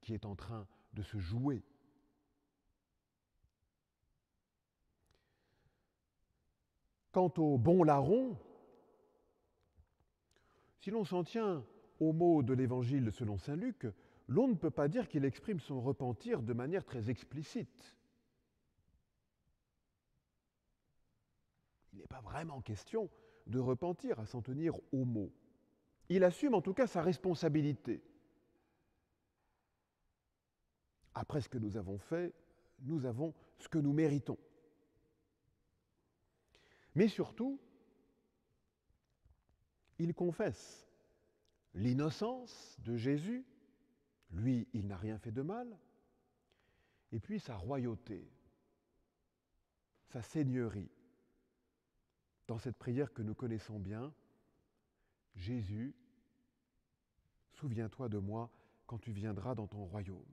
qui 0.00 0.12
est 0.12 0.26
en 0.26 0.34
train 0.34 0.66
de 0.94 1.02
se 1.02 1.18
jouer. 1.18 1.62
Quant 7.12 7.32
au 7.38 7.58
bon 7.58 7.82
larron, 7.82 8.36
si 10.80 10.90
l'on 10.90 11.04
s'en 11.04 11.24
tient 11.24 11.64
au 11.98 12.12
mot 12.12 12.42
de 12.42 12.54
l'évangile 12.54 13.12
selon 13.12 13.36
Saint 13.36 13.56
Luc, 13.56 13.86
l'on 14.28 14.48
ne 14.48 14.54
peut 14.54 14.70
pas 14.70 14.88
dire 14.88 15.08
qu'il 15.08 15.24
exprime 15.24 15.60
son 15.60 15.80
repentir 15.80 16.42
de 16.42 16.52
manière 16.52 16.84
très 16.84 17.10
explicite. 17.10 17.96
Il 21.92 21.98
n'est 21.98 22.06
pas 22.06 22.20
vraiment 22.20 22.60
question 22.60 23.10
de 23.46 23.58
repentir 23.58 24.20
à 24.20 24.26
s'en 24.26 24.40
tenir 24.40 24.78
au 24.92 25.04
mot. 25.04 25.32
Il 26.08 26.24
assume 26.24 26.54
en 26.54 26.62
tout 26.62 26.74
cas 26.74 26.86
sa 26.86 27.02
responsabilité. 27.02 28.02
Après 31.14 31.40
ce 31.40 31.48
que 31.48 31.58
nous 31.58 31.76
avons 31.76 31.98
fait, 31.98 32.32
nous 32.80 33.04
avons 33.04 33.34
ce 33.58 33.68
que 33.68 33.78
nous 33.78 33.92
méritons. 33.92 34.38
Mais 36.94 37.08
surtout, 37.08 37.60
il 39.98 40.14
confesse 40.14 40.88
l'innocence 41.74 42.76
de 42.80 42.96
Jésus, 42.96 43.44
lui, 44.32 44.68
il 44.72 44.86
n'a 44.86 44.96
rien 44.96 45.18
fait 45.18 45.32
de 45.32 45.42
mal, 45.42 45.78
et 47.12 47.20
puis 47.20 47.40
sa 47.40 47.56
royauté, 47.56 48.28
sa 50.08 50.22
seigneurie. 50.22 50.90
Dans 52.46 52.58
cette 52.58 52.76
prière 52.76 53.12
que 53.12 53.22
nous 53.22 53.34
connaissons 53.34 53.78
bien, 53.78 54.12
Jésus, 55.36 55.94
souviens-toi 57.52 58.08
de 58.08 58.18
moi 58.18 58.50
quand 58.86 58.98
tu 58.98 59.12
viendras 59.12 59.54
dans 59.54 59.68
ton 59.68 59.84
royaume. 59.84 60.24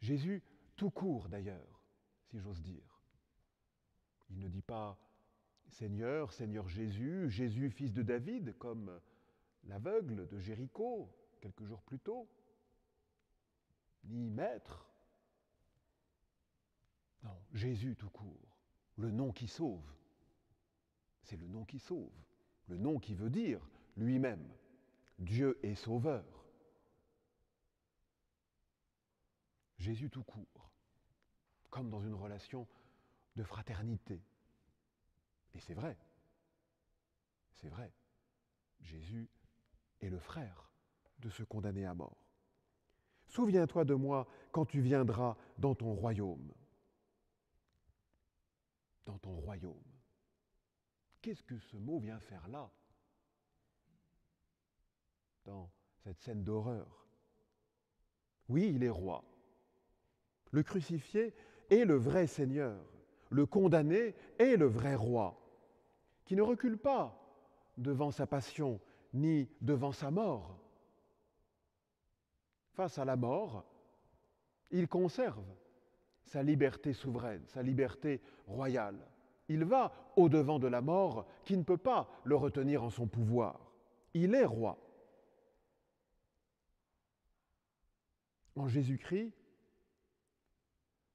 Jésus, 0.00 0.42
tout 0.74 0.90
court 0.90 1.28
d'ailleurs, 1.28 1.84
si 2.30 2.38
j'ose 2.40 2.60
dire. 2.62 2.93
Il 4.30 4.38
ne 4.38 4.48
dit 4.48 4.62
pas 4.62 4.98
Seigneur, 5.68 6.32
Seigneur 6.32 6.68
Jésus, 6.68 7.30
Jésus 7.30 7.70
fils 7.70 7.92
de 7.92 8.02
David, 8.02 8.56
comme 8.58 9.00
l'aveugle 9.64 10.26
de 10.28 10.38
Jéricho 10.38 11.10
quelques 11.40 11.64
jours 11.64 11.82
plus 11.82 11.98
tôt, 11.98 12.28
ni 14.04 14.30
Maître. 14.30 14.90
Non, 17.22 17.36
Jésus 17.52 17.96
tout 17.96 18.10
court, 18.10 18.58
le 18.96 19.10
nom 19.10 19.32
qui 19.32 19.48
sauve. 19.48 19.90
C'est 21.22 21.36
le 21.36 21.48
nom 21.48 21.64
qui 21.64 21.78
sauve, 21.78 22.12
le 22.68 22.76
nom 22.76 22.98
qui 22.98 23.14
veut 23.14 23.30
dire 23.30 23.66
lui-même, 23.96 24.46
Dieu 25.18 25.58
est 25.62 25.74
sauveur. 25.74 26.24
Jésus 29.78 30.10
tout 30.10 30.24
court, 30.24 30.70
comme 31.70 31.90
dans 31.90 32.00
une 32.00 32.14
relation 32.14 32.66
de 33.36 33.42
fraternité. 33.42 34.22
Et 35.54 35.60
c'est 35.60 35.74
vrai, 35.74 35.96
c'est 37.52 37.68
vrai, 37.68 37.92
Jésus 38.80 39.28
est 40.00 40.08
le 40.08 40.18
frère 40.18 40.70
de 41.18 41.30
ce 41.30 41.42
condamné 41.42 41.86
à 41.86 41.94
mort. 41.94 42.26
Souviens-toi 43.26 43.84
de 43.84 43.94
moi 43.94 44.28
quand 44.52 44.66
tu 44.66 44.80
viendras 44.80 45.36
dans 45.58 45.74
ton 45.74 45.94
royaume. 45.94 46.52
Dans 49.06 49.18
ton 49.18 49.34
royaume. 49.36 49.82
Qu'est-ce 51.20 51.42
que 51.42 51.58
ce 51.58 51.76
mot 51.76 51.98
vient 51.98 52.20
faire 52.20 52.46
là? 52.48 52.70
Dans 55.44 55.70
cette 56.02 56.20
scène 56.20 56.44
d'horreur. 56.44 57.06
Oui, 58.48 58.72
il 58.74 58.84
est 58.84 58.90
roi. 58.90 59.24
Le 60.50 60.62
crucifié 60.62 61.34
est 61.70 61.84
le 61.84 61.96
vrai 61.96 62.26
Seigneur. 62.26 62.93
Le 63.30 63.46
condamné 63.46 64.14
est 64.38 64.56
le 64.56 64.66
vrai 64.66 64.94
roi, 64.94 65.40
qui 66.24 66.36
ne 66.36 66.42
recule 66.42 66.78
pas 66.78 67.20
devant 67.76 68.10
sa 68.10 68.26
passion 68.26 68.80
ni 69.12 69.48
devant 69.60 69.92
sa 69.92 70.10
mort. 70.10 70.58
Face 72.72 72.98
à 72.98 73.04
la 73.04 73.16
mort, 73.16 73.64
il 74.70 74.88
conserve 74.88 75.44
sa 76.24 76.42
liberté 76.42 76.92
souveraine, 76.92 77.46
sa 77.46 77.62
liberté 77.62 78.20
royale. 78.46 78.98
Il 79.48 79.64
va 79.64 79.92
au-devant 80.16 80.58
de 80.58 80.66
la 80.66 80.80
mort 80.80 81.26
qui 81.44 81.56
ne 81.56 81.62
peut 81.62 81.76
pas 81.76 82.08
le 82.24 82.34
retenir 82.34 82.82
en 82.82 82.90
son 82.90 83.06
pouvoir. 83.06 83.70
Il 84.14 84.34
est 84.34 84.44
roi. 84.44 84.78
En 88.56 88.68
Jésus-Christ, 88.68 89.32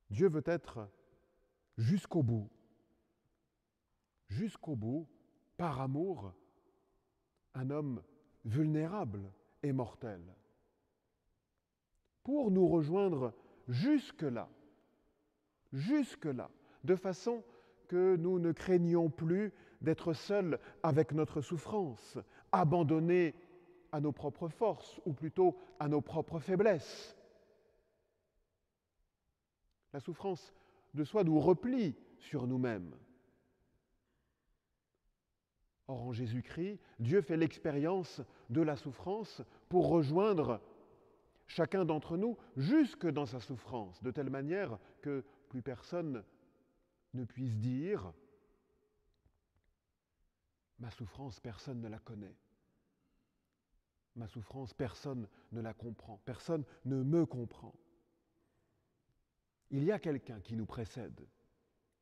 Dieu 0.09 0.29
veut 0.29 0.43
être 0.45 0.87
jusqu'au 1.79 2.21
bout, 2.21 2.49
jusqu'au 4.27 4.75
bout, 4.75 5.07
par 5.57 5.81
amour, 5.81 6.33
un 7.53 7.69
homme 7.69 8.03
vulnérable 8.45 9.31
et 9.63 9.71
mortel, 9.71 10.21
pour 12.23 12.51
nous 12.51 12.67
rejoindre 12.67 13.33
jusque-là, 13.67 14.49
jusque-là, 15.71 16.51
de 16.83 16.95
façon 16.95 17.43
que 17.87 18.15
nous 18.15 18.39
ne 18.39 18.51
craignions 18.51 19.09
plus 19.09 19.51
d'être 19.81 20.13
seuls 20.13 20.59
avec 20.83 21.13
notre 21.13 21.41
souffrance, 21.41 22.17
abandonnés 22.51 23.35
à 23.91 24.01
nos 24.01 24.11
propres 24.11 24.49
forces, 24.49 24.99
ou 25.05 25.13
plutôt 25.13 25.57
à 25.79 25.87
nos 25.87 26.01
propres 26.01 26.39
faiblesses. 26.39 27.17
La 29.93 29.99
souffrance 29.99 30.53
de 30.93 31.03
soi 31.03 31.23
nous 31.23 31.39
replie 31.39 31.95
sur 32.17 32.47
nous-mêmes. 32.47 32.95
Or, 35.87 36.03
en 36.03 36.13
Jésus-Christ, 36.13 36.79
Dieu 36.99 37.21
fait 37.21 37.37
l'expérience 37.37 38.21
de 38.49 38.61
la 38.61 38.75
souffrance 38.75 39.41
pour 39.69 39.89
rejoindre 39.89 40.61
chacun 41.47 41.83
d'entre 41.83 42.15
nous 42.15 42.37
jusque 42.55 43.07
dans 43.07 43.25
sa 43.25 43.39
souffrance, 43.39 44.01
de 44.03 44.11
telle 44.11 44.29
manière 44.29 44.77
que 45.01 45.23
plus 45.49 45.61
personne 45.61 46.23
ne 47.13 47.25
puisse 47.25 47.57
dire 47.57 48.13
Ma 50.79 50.91
souffrance, 50.91 51.39
personne 51.41 51.81
ne 51.81 51.89
la 51.89 51.99
connaît. 51.99 52.37
Ma 54.15 54.27
souffrance, 54.27 54.73
personne 54.73 55.27
ne 55.51 55.59
la 55.59 55.73
comprend. 55.73 56.21
Personne 56.23 56.63
ne 56.85 57.03
me 57.03 57.25
comprend. 57.25 57.73
Il 59.71 59.83
y 59.83 59.91
a 59.91 59.99
quelqu'un 59.99 60.39
qui 60.39 60.55
nous 60.55 60.65
précède 60.65 61.27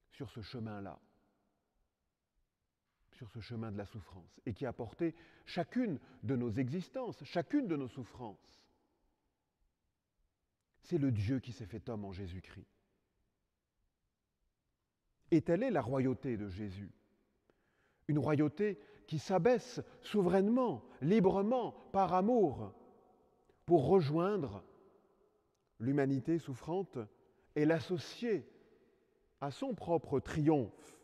sur 0.10 0.30
ce 0.30 0.41
chemin-là, 0.41 0.99
sur 3.12 3.30
ce 3.30 3.39
chemin 3.39 3.71
de 3.71 3.77
la 3.77 3.86
souffrance, 3.86 4.39
et 4.45 4.53
qui 4.53 4.65
a 4.65 4.73
porté 4.73 5.15
chacune 5.45 5.99
de 6.23 6.36
nos 6.36 6.49
existences, 6.51 7.23
chacune 7.23 7.67
de 7.67 7.75
nos 7.75 7.88
souffrances. 7.88 8.63
C'est 10.82 10.97
le 10.97 11.12
Dieu 11.12 11.39
qui 11.39 11.51
s'est 11.51 11.65
fait 11.65 11.89
homme 11.89 12.06
en 12.06 12.13
Jésus-Christ. 12.13 12.67
Et 15.32 15.41
telle 15.41 15.63
est 15.63 15.71
la 15.71 15.82
royauté 15.82 16.38
de 16.38 16.47
Jésus. 16.47 16.91
Une 18.08 18.19
royauté 18.19 18.80
qui 19.08 19.19
s'abaisse 19.19 19.82
souverainement, 20.01 20.86
librement, 21.01 21.71
par 21.91 22.13
amour, 22.13 22.73
pour 23.65 23.88
rejoindre 23.88 24.63
l'humanité 25.80 26.39
souffrante 26.39 26.97
et 27.58 27.65
l'associer 27.65 28.48
à 29.41 29.50
son 29.50 29.74
propre 29.74 30.20
triomphe 30.20 30.96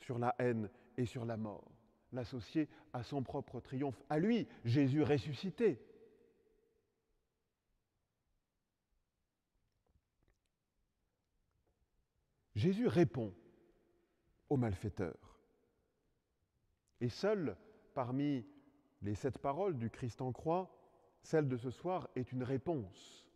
sur 0.00 0.18
la 0.18 0.34
haine 0.40 0.68
et 0.96 1.06
sur 1.06 1.24
la 1.24 1.36
mort, 1.36 1.70
l'associer 2.12 2.68
à 2.92 3.04
son 3.04 3.22
propre 3.22 3.60
triomphe, 3.60 4.02
à 4.10 4.18
lui, 4.18 4.48
Jésus 4.64 5.04
ressuscité. 5.04 5.80
Jésus 12.56 12.88
répond 12.88 13.32
aux 14.48 14.56
malfaiteurs. 14.56 15.38
Et 17.00 17.08
seule, 17.08 17.56
parmi 17.94 18.44
les 19.02 19.14
sept 19.14 19.38
paroles 19.38 19.78
du 19.78 19.88
Christ 19.88 20.20
en 20.20 20.32
croix, 20.32 20.76
celle 21.22 21.46
de 21.46 21.56
ce 21.56 21.70
soir 21.70 22.08
est 22.16 22.32
une 22.32 22.42
réponse 22.42 23.27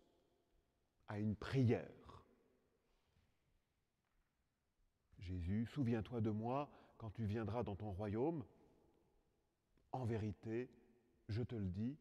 à 1.09 1.19
une 1.19 1.37
prière. 1.37 2.25
Jésus, 5.19 5.67
souviens-toi 5.67 6.21
de 6.21 6.31
moi 6.31 6.71
quand 6.99 7.11
tu 7.11 7.25
viendras 7.25 7.62
dans 7.62 7.77
ton 7.77 7.91
royaume. 7.93 8.45
En 9.93 10.05
vérité, 10.05 10.71
je 11.29 11.43
te 11.43 11.55
le 11.55 11.69
dis, 11.69 11.97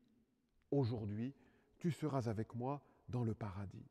aujourd'hui, 0.72 1.34
tu 1.78 1.92
seras 1.92 2.30
avec 2.30 2.56
moi 2.56 2.82
dans 3.10 3.24
le 3.24 3.34
paradis. 3.34 3.90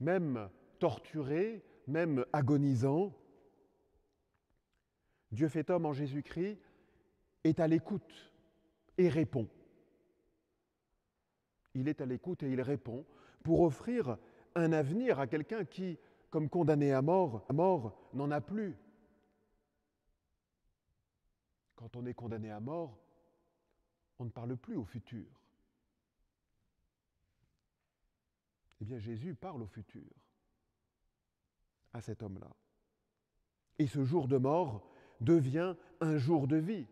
Même 0.00 0.48
torturé, 0.78 1.64
même 1.86 2.24
agonisant, 2.32 3.12
Dieu 5.32 5.48
fait 5.48 5.68
homme 5.70 5.86
en 5.86 5.92
Jésus-Christ 5.92 6.60
est 7.44 7.60
à 7.60 7.66
l'écoute 7.66 8.32
et 8.96 9.08
répond 9.08 9.48
il 11.78 11.88
est 11.88 12.00
à 12.00 12.06
l'écoute 12.06 12.42
et 12.42 12.50
il 12.50 12.60
répond 12.60 13.04
pour 13.42 13.62
offrir 13.62 14.18
un 14.54 14.72
avenir 14.72 15.18
à 15.20 15.26
quelqu'un 15.26 15.64
qui, 15.64 15.98
comme 16.30 16.48
condamné 16.48 16.92
à 16.92 17.02
mort, 17.02 17.44
mort 17.52 17.96
n'en 18.12 18.30
a 18.30 18.40
plus. 18.40 18.76
quand 21.78 21.94
on 21.94 22.06
est 22.06 22.14
condamné 22.14 22.50
à 22.50 22.58
mort, 22.58 22.98
on 24.18 24.24
ne 24.24 24.30
parle 24.30 24.56
plus 24.56 24.74
au 24.74 24.84
futur. 24.84 25.26
Eh 28.80 28.84
bien, 28.84 28.98
Jésus 28.98 29.36
parle 29.36 29.62
au 29.62 29.66
futur, 29.68 30.10
à 31.92 32.00
cet 32.00 32.24
homme-là. 32.24 32.50
Et 33.78 33.86
ce 33.86 34.02
jour 34.04 34.26
de 34.26 34.38
mort 34.38 34.90
devient 35.20 35.76
un 36.00 36.16
jour 36.16 36.48
de 36.48 36.56
vie. 36.56 36.88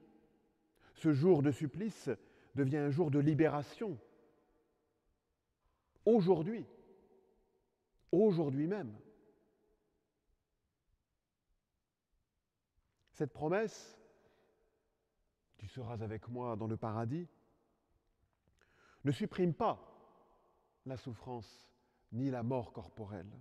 Ce 0.94 1.12
jour 1.12 1.42
de 1.42 1.50
supplice 1.50 2.08
devient 2.54 2.76
un 2.76 2.90
jour 2.90 3.10
de 3.10 3.18
libération. 3.18 3.98
Aujourd'hui, 6.06 6.64
aujourd'hui 8.12 8.68
même. 8.68 8.96
Cette 13.12 13.32
promesse, 13.32 13.98
tu 15.58 15.66
seras 15.66 16.00
avec 16.02 16.28
moi 16.28 16.54
dans 16.54 16.68
le 16.68 16.76
paradis, 16.76 17.26
ne 19.04 19.10
supprime 19.10 19.52
pas 19.52 19.80
la 20.84 20.96
souffrance 20.96 21.68
ni 22.12 22.30
la 22.30 22.44
mort 22.44 22.72
corporelle. 22.72 23.32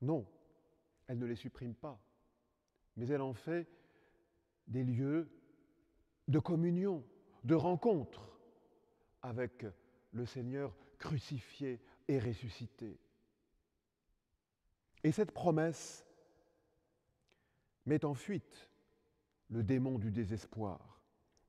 Non, 0.00 0.26
elle 1.06 1.18
ne 1.18 1.26
les 1.26 1.36
supprime 1.36 1.74
pas, 1.74 2.00
mais 2.96 3.06
elle 3.06 3.22
en 3.22 3.34
fait 3.34 3.68
des 4.66 4.82
lieux 4.82 5.30
de 6.26 6.40
communion, 6.40 7.04
de 7.44 7.54
rencontre 7.54 8.33
avec 9.24 9.66
le 10.12 10.26
Seigneur 10.26 10.76
crucifié 10.98 11.80
et 12.06 12.18
ressuscité. 12.18 13.00
Et 15.02 15.12
cette 15.12 15.32
promesse 15.32 16.06
met 17.86 18.04
en 18.04 18.14
fuite 18.14 18.70
le 19.48 19.62
démon 19.62 19.98
du 19.98 20.10
désespoir, 20.10 21.00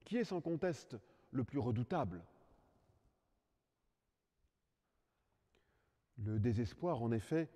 qui 0.05 0.17
est 0.17 0.23
sans 0.23 0.41
conteste 0.41 0.97
le 1.31 1.43
plus 1.43 1.59
redoutable. 1.59 2.23
Le 6.19 6.39
désespoir, 6.39 7.03
en 7.03 7.11
effet, 7.11 7.49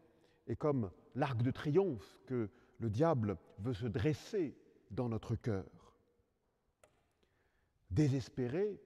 est 0.48 0.58
comme 0.58 0.92
l'arc 1.16 1.42
de 1.42 1.52
triomphe 1.52 2.20
que 2.26 2.50
le 2.80 2.90
diable 2.90 3.38
veut 3.60 3.74
se 3.74 3.88
dresser 3.88 4.58
dans 4.92 5.08
notre 5.08 5.36
cœur. 5.36 5.98
Désespérer, 7.90 8.82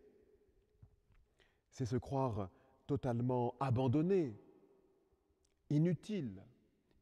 c'est 1.74 1.86
se 1.86 1.98
croire 1.98 2.50
totalement 2.86 3.56
abandonné, 3.60 4.40
inutile, 5.70 6.42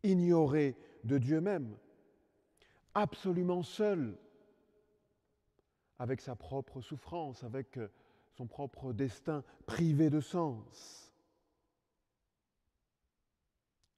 ignoré 0.02 0.78
de 1.04 1.18
Dieu 1.18 1.42
même, 1.42 1.78
absolument 2.94 3.64
seul, 3.64 4.18
avec 6.00 6.22
sa 6.22 6.36
propre 6.36 6.82
souffrance, 6.82 7.44
avec 7.44 7.78
son 8.32 8.48
propre 8.48 8.94
destin 8.94 9.44
privé 9.66 10.10
de 10.10 10.22
sens. 10.22 11.14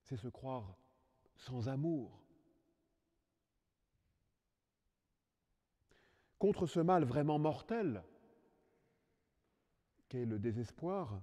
C'est 0.01 0.17
se 0.17 0.27
croire 0.27 0.75
sans 1.37 1.69
amour. 1.69 2.19
Contre 6.39 6.65
ce 6.65 6.81
mal 6.81 7.05
vraiment 7.05 7.39
mortel 7.39 8.03
le 10.13 10.39
désespoir, 10.39 11.21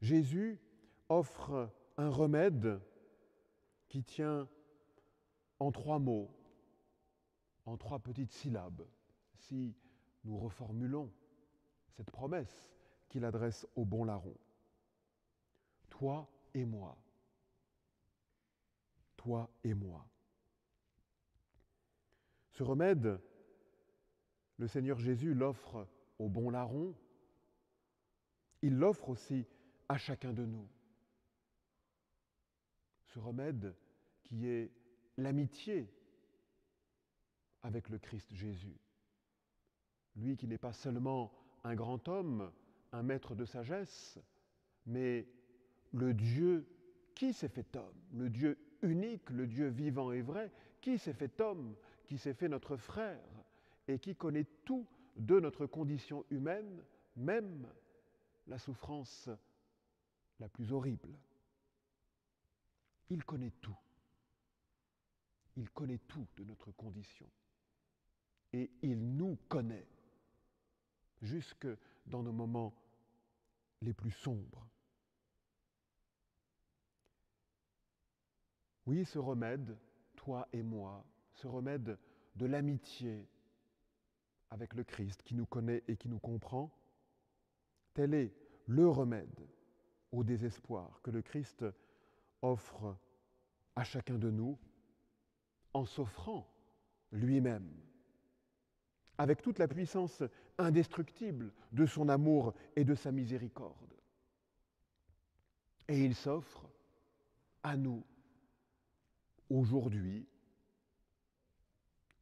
Jésus 0.00 0.60
offre 1.08 1.70
un 1.96 2.08
remède 2.08 2.80
qui 3.88 4.02
tient 4.02 4.48
en 5.58 5.70
trois 5.70 5.98
mots, 5.98 6.30
en 7.66 7.76
trois 7.76 7.98
petites 7.98 8.32
syllabes, 8.32 8.86
si 9.34 9.74
nous 10.24 10.38
reformulons 10.38 11.12
cette 11.90 12.10
promesse 12.10 12.72
qu'il 13.08 13.24
adresse 13.24 13.66
au 13.76 13.84
bon 13.84 14.04
larron. 14.04 14.36
Toi 15.90 16.28
et 16.54 16.64
moi 16.64 16.96
toi 19.22 19.48
et 19.62 19.74
moi. 19.74 20.04
Ce 22.50 22.62
remède, 22.62 23.20
le 24.58 24.66
Seigneur 24.66 24.98
Jésus 24.98 25.32
l'offre 25.32 25.86
au 26.18 26.28
bon 26.28 26.50
larron, 26.50 26.94
il 28.62 28.76
l'offre 28.78 29.10
aussi 29.10 29.44
à 29.88 29.98
chacun 29.98 30.32
de 30.32 30.44
nous. 30.44 30.66
Ce 33.06 33.18
remède 33.18 33.74
qui 34.22 34.46
est 34.46 34.70
l'amitié 35.18 35.88
avec 37.62 37.88
le 37.88 37.98
Christ 37.98 38.32
Jésus. 38.34 38.80
Lui 40.16 40.36
qui 40.36 40.46
n'est 40.46 40.58
pas 40.58 40.72
seulement 40.72 41.32
un 41.64 41.74
grand 41.74 42.08
homme, 42.08 42.50
un 42.92 43.02
maître 43.02 43.34
de 43.34 43.44
sagesse, 43.44 44.18
mais 44.86 45.26
le 45.92 46.14
Dieu 46.14 46.66
qui 47.14 47.32
s'est 47.32 47.48
fait 47.48 47.76
homme, 47.76 48.00
le 48.12 48.30
Dieu 48.30 48.58
unique, 48.82 49.30
le 49.30 49.46
Dieu 49.46 49.68
vivant 49.68 50.12
et 50.12 50.22
vrai, 50.22 50.50
qui 50.80 50.98
s'est 50.98 51.12
fait 51.12 51.40
homme, 51.40 51.74
qui 52.06 52.18
s'est 52.18 52.34
fait 52.34 52.48
notre 52.48 52.76
frère, 52.76 53.20
et 53.88 53.98
qui 53.98 54.16
connaît 54.16 54.46
tout 54.64 54.86
de 55.16 55.38
notre 55.40 55.66
condition 55.66 56.24
humaine, 56.30 56.82
même 57.16 57.66
la 58.46 58.58
souffrance 58.58 59.28
la 60.38 60.48
plus 60.48 60.72
horrible. 60.72 61.18
Il 63.10 63.24
connaît 63.24 63.52
tout. 63.60 63.76
Il 65.56 65.70
connaît 65.70 65.98
tout 65.98 66.26
de 66.36 66.44
notre 66.44 66.72
condition. 66.72 67.28
Et 68.52 68.70
il 68.82 69.16
nous 69.16 69.36
connaît 69.48 69.86
jusque 71.20 71.68
dans 72.06 72.22
nos 72.22 72.32
moments 72.32 72.74
les 73.80 73.92
plus 73.92 74.10
sombres. 74.10 74.66
Oui, 78.86 79.04
ce 79.04 79.18
remède, 79.18 79.78
toi 80.16 80.48
et 80.52 80.62
moi, 80.62 81.04
ce 81.34 81.46
remède 81.46 81.98
de 82.34 82.46
l'amitié 82.46 83.28
avec 84.50 84.74
le 84.74 84.84
Christ 84.84 85.22
qui 85.22 85.34
nous 85.34 85.46
connaît 85.46 85.82
et 85.86 85.96
qui 85.96 86.08
nous 86.08 86.18
comprend, 86.18 86.70
tel 87.94 88.14
est 88.14 88.34
le 88.66 88.88
remède 88.88 89.48
au 90.12 90.24
désespoir 90.24 91.00
que 91.02 91.10
le 91.10 91.22
Christ 91.22 91.64
offre 92.42 92.96
à 93.76 93.84
chacun 93.84 94.18
de 94.18 94.30
nous 94.30 94.58
en 95.74 95.84
s'offrant 95.84 96.46
lui-même, 97.12 97.70
avec 99.18 99.42
toute 99.42 99.58
la 99.58 99.68
puissance 99.68 100.22
indestructible 100.58 101.52
de 101.72 101.86
son 101.86 102.08
amour 102.08 102.54
et 102.76 102.84
de 102.84 102.94
sa 102.94 103.12
miséricorde. 103.12 103.94
Et 105.88 106.04
il 106.04 106.14
s'offre 106.14 106.68
à 107.62 107.76
nous 107.76 108.04
aujourd'hui, 109.50 110.26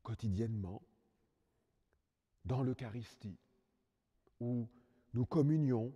quotidiennement, 0.03 0.83
dans 2.45 2.63
l'Eucharistie, 2.63 3.39
où 4.41 4.69
nous 5.15 5.27
communions 5.27 5.93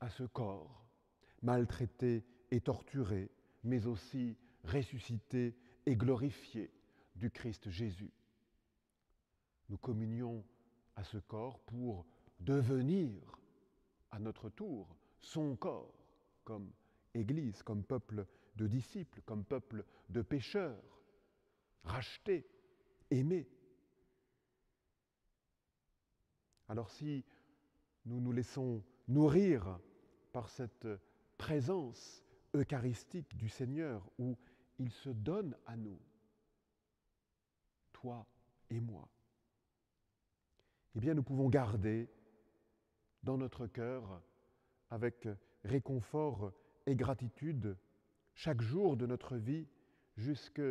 à 0.00 0.08
ce 0.10 0.24
corps 0.24 0.80
maltraité 1.42 2.24
et 2.50 2.60
torturé, 2.60 3.30
mais 3.64 3.86
aussi 3.86 4.36
ressuscité 4.64 5.56
et 5.86 5.96
glorifié 5.96 6.70
du 7.14 7.30
Christ 7.30 7.70
Jésus. 7.70 8.12
Nous 9.68 9.78
communions 9.78 10.44
à 10.96 11.04
ce 11.04 11.18
corps 11.18 11.58
pour 11.60 12.06
devenir 12.40 13.38
à 14.10 14.18
notre 14.18 14.50
tour 14.50 14.96
son 15.20 15.56
corps 15.56 15.94
comme 16.44 16.72
Église, 17.14 17.62
comme 17.62 17.84
peuple 17.84 18.26
de 18.56 18.66
disciples, 18.66 19.20
comme 19.22 19.44
peuple 19.44 19.84
de 20.08 20.22
pécheurs, 20.22 21.02
rachetés, 21.84 22.46
aimés. 23.10 23.48
Alors 26.68 26.90
si 26.90 27.24
nous 28.06 28.20
nous 28.20 28.32
laissons 28.32 28.82
nourrir 29.08 29.78
par 30.32 30.48
cette 30.48 30.88
présence 31.36 32.24
eucharistique 32.54 33.36
du 33.36 33.48
Seigneur 33.48 34.08
où 34.18 34.36
il 34.78 34.90
se 34.90 35.10
donne 35.10 35.56
à 35.66 35.76
nous, 35.76 35.98
toi 37.92 38.26
et 38.70 38.80
moi, 38.80 39.08
eh 40.94 41.00
bien 41.00 41.14
nous 41.14 41.22
pouvons 41.22 41.48
garder 41.48 42.08
dans 43.22 43.36
notre 43.36 43.66
cœur, 43.66 44.22
avec 44.88 45.28
réconfort 45.64 46.52
et 46.86 46.96
gratitude, 46.96 47.76
chaque 48.34 48.62
jour 48.62 48.96
de 48.96 49.06
notre 49.06 49.36
vie, 49.36 49.68
jusque 50.16 50.62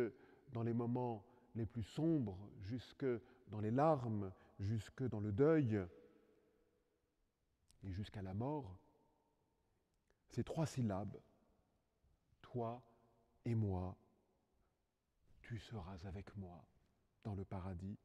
dans 0.52 0.62
les 0.62 0.74
moments 0.74 1.24
les 1.54 1.66
plus 1.66 1.82
sombres, 1.82 2.50
jusque 2.60 3.06
dans 3.48 3.60
les 3.60 3.70
larmes, 3.70 4.32
jusque 4.58 5.02
dans 5.08 5.20
le 5.20 5.32
deuil 5.32 5.80
et 7.82 7.92
jusqu'à 7.92 8.22
la 8.22 8.34
mort, 8.34 8.78
ces 10.28 10.44
trois 10.44 10.66
syllabes, 10.66 11.20
toi 12.42 12.82
et 13.44 13.54
moi, 13.54 13.96
tu 15.42 15.58
seras 15.58 15.98
avec 16.04 16.36
moi 16.36 16.64
dans 17.24 17.34
le 17.34 17.44
paradis. 17.44 17.98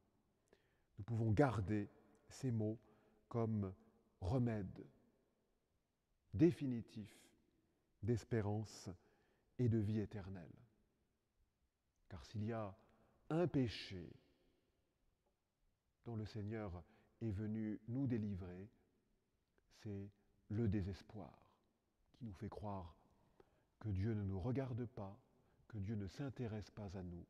Nous 0.98 1.04
pouvons 1.04 1.30
garder 1.30 1.88
ces 2.28 2.50
mots 2.50 2.78
comme 3.28 3.72
remède 4.20 4.86
définitif 6.34 7.10
d'espérance 8.02 8.90
et 9.58 9.68
de 9.68 9.78
vie 9.78 10.00
éternelle. 10.00 10.52
Car 12.08 12.24
s'il 12.24 12.44
y 12.44 12.52
a 12.52 12.76
un 13.30 13.46
péché 13.46 14.12
dont 16.04 16.16
le 16.16 16.26
Seigneur 16.26 16.82
est 17.20 17.30
venu 17.30 17.80
nous 17.88 18.06
délivrer, 18.06 18.68
c'est 19.86 20.10
le 20.48 20.66
désespoir 20.66 21.30
qui 22.12 22.24
nous 22.24 22.32
fait 22.32 22.48
croire 22.48 22.96
que 23.78 23.88
Dieu 23.88 24.14
ne 24.14 24.24
nous 24.24 24.40
regarde 24.40 24.84
pas, 24.86 25.16
que 25.68 25.78
Dieu 25.78 25.94
ne 25.94 26.08
s'intéresse 26.08 26.70
pas 26.70 26.96
à 26.96 27.02
nous, 27.04 27.24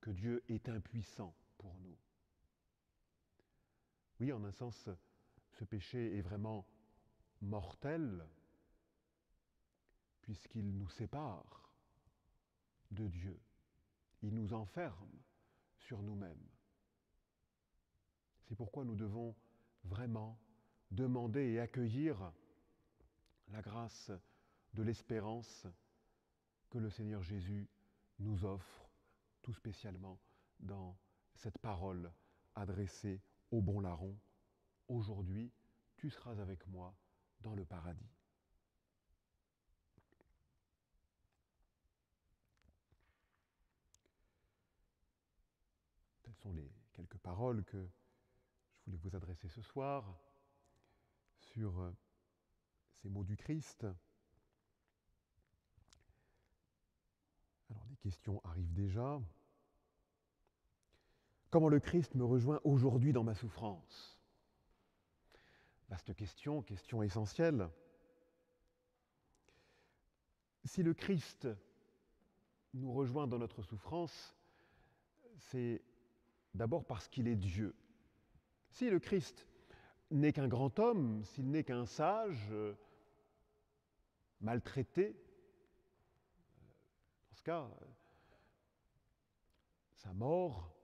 que 0.00 0.10
Dieu 0.10 0.42
est 0.48 0.68
impuissant 0.68 1.32
pour 1.58 1.78
nous. 1.78 1.96
Oui, 4.18 4.32
en 4.32 4.42
un 4.42 4.50
sens, 4.50 4.88
ce 5.52 5.64
péché 5.64 6.18
est 6.18 6.22
vraiment 6.22 6.66
mortel 7.40 8.26
puisqu'il 10.22 10.76
nous 10.76 10.88
sépare 10.88 11.72
de 12.90 13.06
Dieu. 13.06 13.38
Il 14.22 14.34
nous 14.34 14.54
enferme 14.54 15.20
sur 15.76 16.02
nous-mêmes. 16.02 16.48
C'est 18.48 18.56
pourquoi 18.56 18.84
nous 18.84 18.96
devons 18.96 19.36
vraiment 19.84 20.38
demander 20.92 21.52
et 21.52 21.60
accueillir 21.60 22.32
la 23.48 23.62
grâce 23.62 24.12
de 24.74 24.82
l'espérance 24.82 25.66
que 26.70 26.78
le 26.78 26.90
Seigneur 26.90 27.22
Jésus 27.22 27.68
nous 28.18 28.44
offre 28.44 28.90
tout 29.40 29.54
spécialement 29.54 30.20
dans 30.60 30.96
cette 31.34 31.58
parole 31.58 32.12
adressée 32.54 33.20
au 33.50 33.60
bon 33.60 33.80
larron. 33.80 34.16
Aujourd'hui, 34.88 35.50
tu 35.96 36.10
seras 36.10 36.38
avec 36.40 36.66
moi 36.66 36.94
dans 37.40 37.54
le 37.54 37.64
paradis. 37.64 38.10
Telles 46.22 46.36
sont 46.36 46.52
les 46.52 46.70
quelques 46.92 47.18
paroles 47.18 47.64
que 47.64 47.88
je 48.74 48.84
voulais 48.84 48.98
vous 48.98 49.16
adresser 49.16 49.48
ce 49.48 49.62
soir 49.62 50.31
sur 51.52 51.80
euh, 51.80 51.92
ces 53.02 53.08
mots 53.08 53.24
du 53.24 53.36
Christ. 53.36 53.86
Alors 57.70 57.84
des 57.86 57.96
questions 57.96 58.40
arrivent 58.44 58.72
déjà. 58.72 59.20
Comment 61.50 61.68
le 61.68 61.80
Christ 61.80 62.14
me 62.14 62.24
rejoint 62.24 62.60
aujourd'hui 62.64 63.12
dans 63.12 63.24
ma 63.24 63.34
souffrance? 63.34 64.18
Vaste 65.88 66.14
question, 66.14 66.62
question 66.62 67.02
essentielle. 67.02 67.68
Si 70.64 70.82
le 70.82 70.94
Christ 70.94 71.48
nous 72.72 72.92
rejoint 72.94 73.26
dans 73.26 73.38
notre 73.38 73.62
souffrance, 73.62 74.34
c'est 75.36 75.82
d'abord 76.54 76.86
parce 76.86 77.08
qu'il 77.08 77.28
est 77.28 77.36
Dieu. 77.36 77.74
Si 78.70 78.88
le 78.88 78.98
Christ 78.98 79.46
n'est 80.20 80.32
qu'un 80.32 80.48
grand 80.48 80.78
homme, 80.78 81.24
s'il 81.24 81.50
n'est 81.50 81.64
qu'un 81.64 81.86
sage, 81.86 82.48
euh, 82.50 82.74
maltraité, 84.40 85.08
euh, 85.08 86.62
dans 87.28 87.34
ce 87.34 87.42
cas, 87.42 87.62
euh, 87.62 87.86
sa 89.94 90.12
mort 90.12 90.74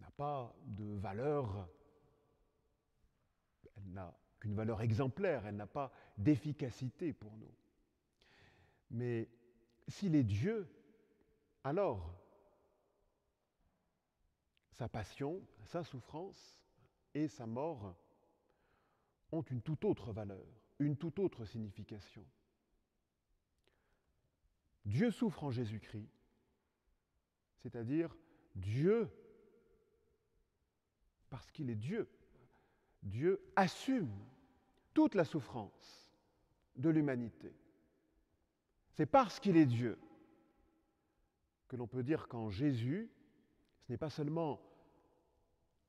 n'a 0.00 0.10
pas 0.16 0.54
de 0.66 0.94
valeur, 0.96 1.68
elle 3.76 3.92
n'a 3.92 4.16
qu'une 4.40 4.54
valeur 4.54 4.80
exemplaire, 4.82 5.46
elle 5.46 5.56
n'a 5.56 5.66
pas 5.66 5.92
d'efficacité 6.16 7.12
pour 7.12 7.36
nous. 7.36 7.52
Mais 8.90 9.28
s'il 9.88 10.14
est 10.14 10.24
Dieu, 10.24 10.68
alors 11.64 12.14
sa 14.78 14.88
passion, 14.88 15.42
sa 15.64 15.82
souffrance 15.82 16.62
et 17.12 17.26
sa 17.26 17.46
mort 17.46 17.96
ont 19.32 19.42
une 19.42 19.60
toute 19.60 19.84
autre 19.84 20.12
valeur, 20.12 20.46
une 20.78 20.96
toute 20.96 21.18
autre 21.18 21.44
signification. 21.44 22.24
Dieu 24.84 25.10
souffre 25.10 25.42
en 25.42 25.50
Jésus-Christ, 25.50 26.08
c'est-à-dire 27.58 28.16
Dieu, 28.54 29.10
parce 31.28 31.50
qu'il 31.50 31.70
est 31.70 31.74
Dieu, 31.74 32.08
Dieu 33.02 33.42
assume 33.56 34.12
toute 34.94 35.16
la 35.16 35.24
souffrance 35.24 36.12
de 36.76 36.88
l'humanité. 36.88 37.52
C'est 38.92 39.06
parce 39.06 39.40
qu'il 39.40 39.56
est 39.56 39.66
Dieu 39.66 39.98
que 41.66 41.74
l'on 41.74 41.88
peut 41.88 42.04
dire 42.04 42.28
qu'en 42.28 42.48
Jésus, 42.48 43.10
ce 43.82 43.92
n'est 43.92 43.98
pas 43.98 44.10
seulement 44.10 44.67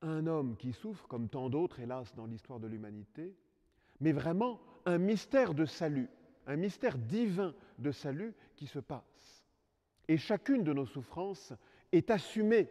un 0.02 0.28
homme 0.28 0.56
qui 0.58 0.74
souffre, 0.74 1.08
comme 1.08 1.30
tant 1.30 1.50
d'autres, 1.50 1.80
hélas, 1.80 2.14
dans 2.16 2.26
l'histoire 2.26 2.60
de 2.60 2.68
l'humanité, 2.68 3.36
mais 4.00 4.12
vraiment 4.12 4.62
un 4.86 4.98
mystère 4.98 5.54
de 5.54 5.66
salut, 5.66 6.10
un 6.48 6.56
mystère 6.56 6.98
divin 6.98 7.54
de 7.78 7.92
salut 7.92 8.34
qui 8.56 8.68
se 8.68 8.80
passe. 8.80 9.46
Et 10.08 10.18
chacune 10.18 10.64
de 10.64 10.74
nos 10.74 10.86
souffrances 10.86 11.54
est 11.92 12.10
assumée 12.10 12.70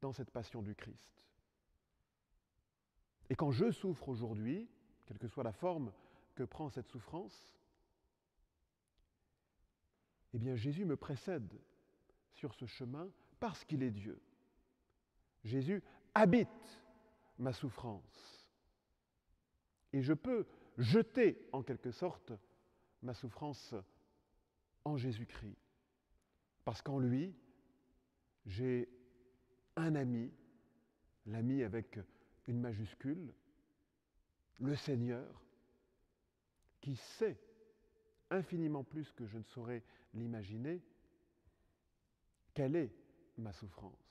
dans 0.00 0.12
cette 0.12 0.30
passion 0.30 0.62
du 0.62 0.74
Christ. 0.74 1.26
Et 3.30 3.34
quand 3.34 3.52
je 3.52 3.70
souffre 3.70 4.08
aujourd'hui, 4.08 4.68
quelle 5.06 5.18
que 5.18 5.28
soit 5.28 5.44
la 5.44 5.52
forme 5.52 5.92
que 6.34 6.42
prend 6.42 6.68
cette 6.68 6.88
souffrance, 6.88 7.54
eh 10.32 10.38
bien 10.38 10.56
Jésus 10.56 10.84
me 10.84 10.96
précède 10.96 11.52
sur 12.32 12.54
ce 12.54 12.66
chemin 12.66 13.08
parce 13.38 13.64
qu'il 13.64 13.82
est 13.82 13.90
Dieu. 13.90 14.20
Jésus 15.44 15.82
habite 16.14 16.48
ma 17.38 17.52
souffrance. 17.52 18.48
Et 19.92 20.02
je 20.02 20.12
peux 20.12 20.46
jeter 20.78 21.38
en 21.52 21.62
quelque 21.62 21.90
sorte 21.90 22.32
ma 23.02 23.14
souffrance 23.14 23.74
en 24.84 24.96
Jésus-Christ. 24.96 25.56
Parce 26.64 26.82
qu'en 26.82 26.98
lui, 26.98 27.34
j'ai 28.46 28.88
un 29.76 29.94
ami, 29.94 30.32
l'ami 31.26 31.62
avec 31.62 32.00
une 32.46 32.60
majuscule, 32.60 33.32
le 34.60 34.74
Seigneur, 34.76 35.42
qui 36.80 36.96
sait 36.96 37.38
infiniment 38.30 38.84
plus 38.84 39.10
que 39.12 39.26
je 39.26 39.38
ne 39.38 39.42
saurais 39.44 39.82
l'imaginer, 40.14 40.82
quelle 42.52 42.76
est 42.76 42.94
ma 43.36 43.52
souffrance. 43.52 44.03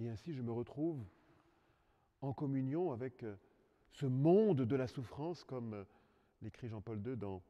Et 0.00 0.08
ainsi 0.08 0.32
je 0.32 0.42
me 0.42 0.52
retrouve 0.52 1.04
en 2.20 2.32
communion 2.32 2.92
avec 2.92 3.22
euh, 3.22 3.36
ce 3.92 4.06
monde 4.06 4.62
de 4.62 4.76
la 4.76 4.86
souffrance, 4.86 5.44
comme 5.44 5.74
euh, 5.74 5.84
l'écrit 6.42 6.68
Jean-Paul 6.68 7.00
II 7.06 7.16
dans 7.16 7.42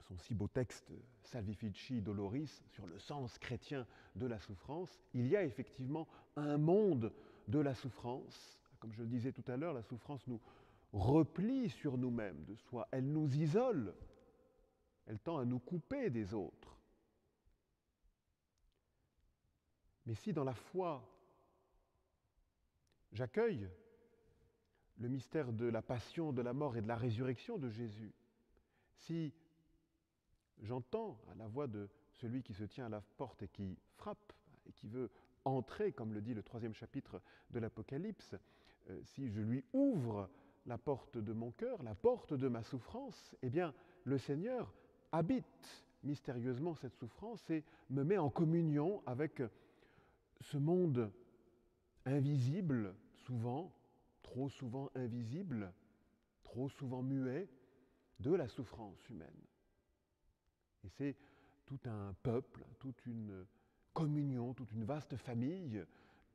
son 0.00 0.18
si 0.18 0.34
beau 0.34 0.48
texte 0.48 0.92
Salvifici 1.22 2.00
Doloris 2.00 2.62
sur 2.72 2.86
le 2.86 2.98
sens 2.98 3.38
chrétien 3.38 3.86
de 4.16 4.26
la 4.26 4.40
souffrance. 4.40 5.00
Il 5.14 5.28
y 5.28 5.36
a 5.36 5.44
effectivement 5.44 6.08
un 6.36 6.58
monde 6.58 7.12
de 7.48 7.60
la 7.60 7.74
souffrance. 7.74 8.60
Comme 8.80 8.92
je 8.92 9.02
le 9.02 9.08
disais 9.08 9.32
tout 9.32 9.44
à 9.46 9.56
l'heure, 9.56 9.74
la 9.74 9.82
souffrance 9.82 10.26
nous 10.26 10.40
replie 10.92 11.70
sur 11.70 11.96
nous-mêmes 11.96 12.44
de 12.44 12.56
soi, 12.56 12.88
elle 12.90 13.10
nous 13.10 13.34
isole, 13.34 13.94
elle 15.06 15.18
tend 15.18 15.38
à 15.38 15.44
nous 15.44 15.58
couper 15.58 16.10
des 16.10 16.34
autres. 16.34 16.76
Mais 20.04 20.14
si 20.14 20.32
dans 20.32 20.44
la 20.44 20.54
foi, 20.54 21.08
j'accueille 23.12 23.68
le 24.98 25.08
mystère 25.08 25.52
de 25.52 25.66
la 25.66 25.82
passion, 25.82 26.32
de 26.32 26.42
la 26.42 26.52
mort 26.52 26.76
et 26.76 26.82
de 26.82 26.88
la 26.88 26.96
résurrection 26.96 27.58
de 27.58 27.68
Jésus, 27.68 28.12
si 28.94 29.32
j'entends 30.60 31.18
la 31.36 31.46
voix 31.46 31.66
de 31.66 31.88
celui 32.12 32.42
qui 32.42 32.54
se 32.54 32.64
tient 32.64 32.86
à 32.86 32.90
la 32.90 33.00
porte 33.00 33.42
et 33.42 33.48
qui 33.48 33.78
frappe 33.96 34.32
et 34.66 34.72
qui 34.72 34.86
veut 34.88 35.10
entrer, 35.44 35.92
comme 35.92 36.12
le 36.12 36.20
dit 36.20 36.34
le 36.34 36.42
troisième 36.42 36.74
chapitre 36.74 37.20
de 37.50 37.58
l'Apocalypse, 37.58 38.36
euh, 38.90 39.00
si 39.02 39.28
je 39.28 39.40
lui 39.40 39.64
ouvre 39.72 40.28
la 40.66 40.78
porte 40.78 41.18
de 41.18 41.32
mon 41.32 41.50
cœur, 41.50 41.82
la 41.82 41.94
porte 41.94 42.34
de 42.34 42.48
ma 42.48 42.62
souffrance, 42.62 43.34
eh 43.42 43.50
bien, 43.50 43.74
le 44.04 44.18
Seigneur 44.18 44.72
habite 45.10 45.86
mystérieusement 46.04 46.74
cette 46.74 46.94
souffrance 46.94 47.48
et 47.50 47.64
me 47.90 48.04
met 48.04 48.18
en 48.18 48.30
communion 48.30 49.02
avec 49.06 49.42
ce 50.40 50.58
monde 50.58 51.12
invisible, 52.04 52.94
souvent, 53.26 53.72
trop 54.22 54.48
souvent 54.48 54.90
invisible, 54.94 55.72
trop 56.42 56.68
souvent 56.68 57.02
muet, 57.02 57.48
de 58.20 58.32
la 58.32 58.48
souffrance 58.48 59.08
humaine. 59.08 59.28
Et 60.84 60.88
c'est 60.88 61.16
tout 61.66 61.80
un 61.86 62.14
peuple, 62.22 62.64
toute 62.78 63.04
une 63.06 63.46
communion, 63.92 64.54
toute 64.54 64.72
une 64.72 64.84
vaste 64.84 65.16
famille 65.16 65.84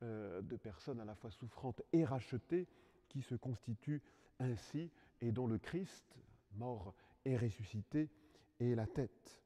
euh, 0.02 0.42
de 0.42 0.56
personnes 0.56 1.00
à 1.00 1.04
la 1.04 1.14
fois 1.14 1.30
souffrantes 1.30 1.82
et 1.92 2.04
rachetées 2.04 2.68
qui 3.08 3.22
se 3.22 3.34
constituent 3.34 4.02
ainsi 4.38 4.90
et 5.20 5.32
dont 5.32 5.46
le 5.46 5.58
Christ, 5.58 6.16
mort 6.52 6.94
et 7.24 7.36
ressuscité, 7.36 8.10
est 8.60 8.74
la 8.74 8.86
tête. 8.86 9.42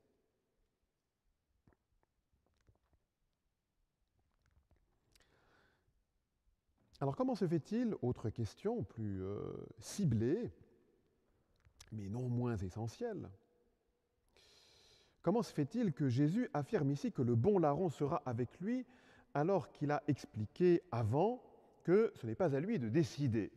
Alors 7.03 7.17
comment 7.17 7.35
se 7.35 7.49
fait-il, 7.49 7.97
autre 8.01 8.31
question 8.31 8.85
plus 8.85 9.25
euh, 9.25 9.41
ciblée, 9.81 10.53
mais 11.91 12.09
non 12.09 12.29
moins 12.29 12.57
essentielle, 12.59 13.29
comment 15.21 15.43
se 15.43 15.53
fait-il 15.53 15.93
que 15.95 16.09
Jésus 16.09 16.49
affirme 16.55 16.93
ici 16.93 17.11
que 17.11 17.23
le 17.23 17.35
bon 17.35 17.59
larron 17.59 17.89
sera 17.89 18.23
avec 18.25 18.61
lui 18.61 18.87
alors 19.35 19.73
qu'il 19.73 19.91
a 19.91 20.01
expliqué 20.07 20.81
avant 20.93 21.43
que 21.83 22.13
ce 22.15 22.25
n'est 22.25 22.37
pas 22.37 22.55
à 22.55 22.61
lui 22.61 22.79
de 22.79 22.89
décider? 22.89 23.51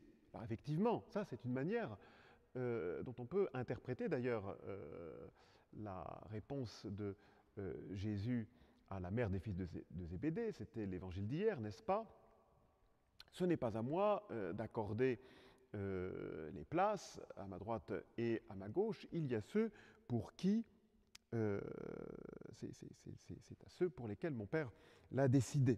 Effectivement, 0.44 1.04
ça 1.10 1.24
c'est 1.24 1.46
une 1.46 1.54
manière 1.54 1.96
euh, 2.58 3.04
dont 3.04 3.14
on 3.20 3.28
peut 3.28 3.48
interpréter 3.54 4.10
d'ailleurs 4.10 4.58
euh, 4.66 5.28
la 5.74 6.04
réponse 6.32 6.88
de 6.88 7.16
Jésus 7.92 8.50
à 8.90 9.00
la 9.00 9.12
mère 9.12 9.30
des 9.30 9.40
fils 9.40 9.56
de, 9.56 9.68
Zébédée, 10.04 10.52
c'était 10.52 10.88
l'évangile 10.88 11.28
d'hier, 11.28 11.60
n'est-ce 11.62 11.84
pas? 11.84 12.25
Ce 13.36 13.44
n'est 13.44 13.58
pas 13.58 13.78
à 13.78 13.82
moi 13.82 14.26
euh, 14.32 14.54
d'accorder 14.54 15.20
euh, 15.76 16.50
les 16.52 16.64
places 16.64 17.20
à 17.36 17.46
ma 17.46 17.60
droite 17.60 17.92
et 18.18 18.42
à 18.50 18.56
ma 18.56 18.70
gauche. 18.70 19.06
Il 19.12 19.28
y 19.28 19.36
a 19.36 19.42
ceux 19.42 19.72
pour 20.08 20.34
qui, 20.36 20.64
euh, 21.34 21.60
c'est 22.54 23.62
à 23.62 23.68
ceux 23.68 23.90
pour 23.90 24.08
lesquels 24.08 24.34
mon 24.34 24.46
Père 24.46 24.72
l'a 25.12 25.28
décidé. 25.28 25.78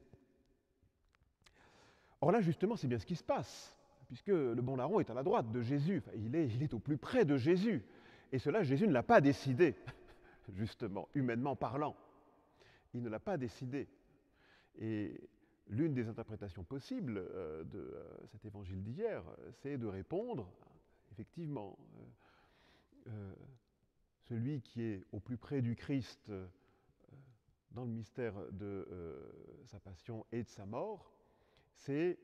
Or 2.21 2.31
là, 2.31 2.41
justement, 2.41 2.75
c'est 2.75 2.87
bien 2.87 2.99
ce 2.99 3.07
qui 3.07 3.15
se 3.15 3.23
passe, 3.23 3.75
puisque 4.07 4.27
le 4.27 4.61
bon 4.61 4.75
larron 4.75 4.99
est 4.99 5.09
à 5.09 5.15
la 5.15 5.23
droite 5.23 5.51
de 5.51 5.61
Jésus, 5.61 6.03
il, 6.15 6.35
est, 6.35 6.47
il 6.49 6.61
est 6.61 6.75
au 6.75 6.79
plus 6.79 6.97
près 6.97 7.25
de 7.25 7.37
Jésus. 7.37 7.83
Et 8.31 8.37
cela, 8.37 8.61
Jésus 8.61 8.87
ne 8.87 8.93
l'a 8.93 9.03
pas 9.03 9.19
décidé, 9.19 9.75
justement, 10.53 11.09
humainement 11.15 11.55
parlant. 11.55 11.95
Il 12.93 13.01
ne 13.01 13.09
l'a 13.09 13.19
pas 13.19 13.37
décidé. 13.37 13.87
L'une 15.69 15.93
des 15.93 16.07
interprétations 16.07 16.63
possibles 16.63 17.17
euh, 17.17 17.63
de 17.65 17.79
euh, 17.79 18.03
cet 18.27 18.45
évangile 18.45 18.81
d'hier, 18.83 19.23
c'est 19.51 19.77
de 19.77 19.87
répondre, 19.87 20.49
effectivement, 21.11 21.77
euh, 23.07 23.33
celui 24.29 24.61
qui 24.61 24.81
est 24.81 25.03
au 25.11 25.19
plus 25.19 25.37
près 25.37 25.61
du 25.61 25.75
Christ 25.75 26.31
dans 27.71 27.83
le 27.83 27.91
mystère 27.91 28.33
de 28.51 28.87
sa 29.65 29.79
passion 29.79 30.25
et 30.31 30.43
de 30.43 30.49
sa 30.49 30.65
mort, 30.65 31.13
c'est 31.75 32.17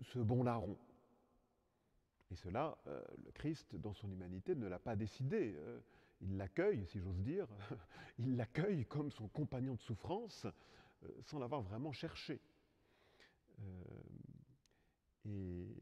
ce 0.00 0.18
bon 0.18 0.42
larron. 0.42 0.76
Et 2.30 2.34
cela, 2.34 2.76
le 2.86 3.30
Christ, 3.32 3.76
dans 3.76 3.92
son 3.92 4.10
humanité, 4.10 4.56
ne 4.56 4.66
l'a 4.66 4.80
pas 4.80 4.96
décidé. 4.96 5.56
il 6.20 6.36
l'accueille, 6.36 6.84
si 6.86 6.98
j'ose 6.98 7.20
dire, 7.20 7.46
il 8.18 8.36
l'accueille 8.36 8.86
comme 8.86 9.12
son 9.12 9.28
compagnon 9.28 9.74
de 9.74 9.82
souffrance, 9.82 10.46
sans 11.22 11.38
l'avoir 11.38 11.62
vraiment 11.62 11.92
cherché. 11.92 12.40
Euh, 13.60 13.64
et 15.24 15.76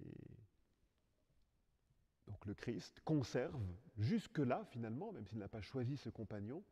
donc 2.27 2.47
le 2.47 2.55
Christ 2.55 3.01
conserve 3.05 3.61
jusque-là, 3.99 4.65
finalement, 4.67 5.13
même 5.13 5.27
s'il 5.27 5.39
n'a 5.39 5.49
pas 5.49 5.61
choisi 5.61 5.97
ce 5.97 6.09
compagnon, 6.09 6.63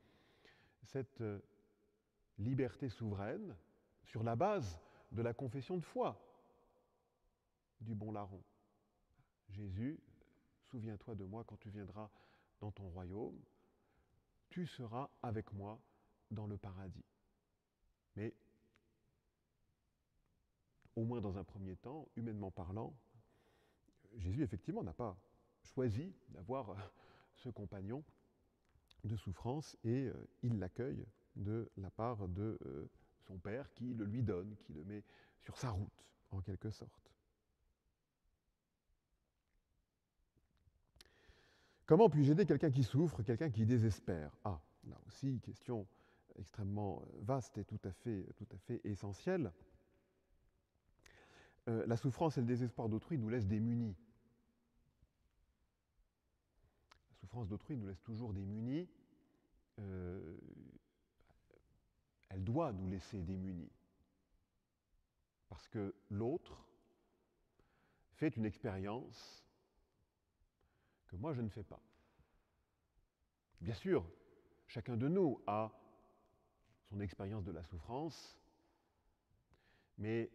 cette 0.84 1.20
euh, 1.20 1.40
liberté 2.38 2.88
souveraine 2.88 3.54
sur 4.04 4.22
la 4.22 4.36
base 4.36 4.80
de 5.12 5.22
la 5.22 5.34
confession 5.34 5.76
de 5.76 5.84
foi 5.84 6.20
du 7.80 7.94
bon 7.94 8.12
larron. 8.12 8.42
Jésus, 9.50 10.00
souviens-toi 10.62 11.14
de 11.14 11.24
moi 11.24 11.44
quand 11.44 11.58
tu 11.58 11.68
viendras 11.68 12.10
dans 12.60 12.70
ton 12.70 12.88
royaume, 12.88 13.38
tu 14.48 14.66
seras 14.66 15.10
avec 15.22 15.52
moi 15.52 15.80
dans 16.30 16.46
le 16.46 16.56
paradis. 16.56 17.04
Mais 18.16 18.34
au 20.96 21.04
moins 21.04 21.20
dans 21.20 21.38
un 21.38 21.44
premier 21.44 21.76
temps, 21.76 22.08
humainement 22.16 22.50
parlant, 22.50 22.94
Jésus 24.16 24.42
effectivement 24.42 24.82
n'a 24.82 24.92
pas 24.92 25.16
choisi 25.62 26.12
d'avoir 26.30 26.70
euh, 26.70 26.74
ce 27.36 27.48
compagnon 27.48 28.04
de 29.04 29.16
souffrance 29.16 29.76
et 29.84 30.06
euh, 30.06 30.28
il 30.42 30.58
l'accueille 30.58 31.04
de 31.36 31.70
la 31.76 31.90
part 31.90 32.28
de 32.28 32.58
euh, 32.66 32.88
son 33.26 33.38
Père 33.38 33.72
qui 33.74 33.94
le 33.94 34.04
lui 34.04 34.22
donne, 34.22 34.54
qui 34.64 34.72
le 34.74 34.84
met 34.84 35.02
sur 35.40 35.56
sa 35.56 35.70
route 35.70 36.04
en 36.30 36.40
quelque 36.40 36.70
sorte. 36.70 37.10
Comment 41.86 42.08
puis-je 42.08 42.32
aider 42.32 42.46
quelqu'un 42.46 42.70
qui 42.70 42.84
souffre, 42.84 43.22
quelqu'un 43.22 43.50
qui 43.50 43.66
désespère? 43.66 44.30
Ah, 44.44 44.60
là 44.88 44.96
aussi, 45.06 45.40
question 45.40 45.86
extrêmement 46.38 47.02
vaste 47.20 47.58
et 47.58 47.64
tout 47.64 47.80
à 47.84 47.92
fait, 47.92 48.26
tout 48.36 48.46
à 48.52 48.58
fait 48.58 48.80
essentielle. 48.84 49.52
Euh, 51.68 51.86
la 51.86 51.96
souffrance 51.96 52.36
et 52.38 52.40
le 52.40 52.46
désespoir 52.46 52.88
d'autrui 52.88 53.18
nous 53.18 53.28
laissent 53.28 53.46
démunis. 53.46 53.96
La 57.10 57.14
souffrance 57.20 57.48
d'autrui 57.48 57.76
nous 57.76 57.86
laisse 57.86 58.02
toujours 58.02 58.32
démunis. 58.32 58.88
Euh, 59.78 60.36
elle 62.30 62.42
doit 62.42 62.72
nous 62.72 62.88
laisser 62.88 63.20
démunis. 63.22 63.70
Parce 65.48 65.68
que 65.68 65.94
l'autre 66.10 66.66
fait 68.14 68.36
une 68.36 68.46
expérience 68.46 69.44
que 71.06 71.16
moi 71.16 71.32
je 71.32 71.42
ne 71.42 71.48
fais 71.48 71.62
pas. 71.62 71.80
Bien 73.60 73.74
sûr, 73.74 74.04
chacun 74.66 74.96
de 74.96 75.06
nous 75.06 75.40
a 75.46 75.70
son 76.88 77.00
expérience 77.00 77.44
de 77.44 77.52
la 77.52 77.62
souffrance, 77.62 78.36
mais 79.98 80.30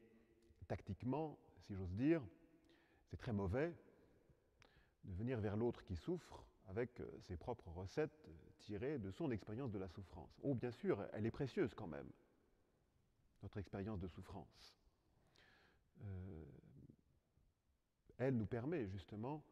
tactiquement, 0.68 1.40
si 1.60 1.76
j'ose 1.76 1.94
dire, 1.94 2.22
c'est 3.10 3.18
très 3.18 3.34
mauvais 3.34 3.74
de 5.04 5.14
venir 5.14 5.40
vers 5.40 5.56
l'autre 5.56 5.84
qui 5.84 5.96
souffre 5.96 6.46
avec 6.68 7.00
euh, 7.00 7.10
ses 7.22 7.38
propres 7.38 7.70
recettes 7.70 8.30
tirées 8.60 9.00
de 9.00 9.12
son 9.12 9.32
expérience 9.32 9.72
de 9.72 9.80
la 9.80 9.88
souffrance. 9.88 10.38
Oh, 10.44 10.54
bien 10.54 10.72
sûr, 10.72 11.06
elle 11.14 11.26
est 11.26 11.32
précieuse 11.32 11.74
quand 11.74 11.88
même, 11.88 12.10
notre 13.42 13.58
expérience 13.58 14.00
de 14.00 14.08
souffrance. 14.08 14.76
Euh, 16.02 16.46
elle 18.18 18.36
nous 18.36 18.46
permet 18.46 18.88
justement 18.88 19.44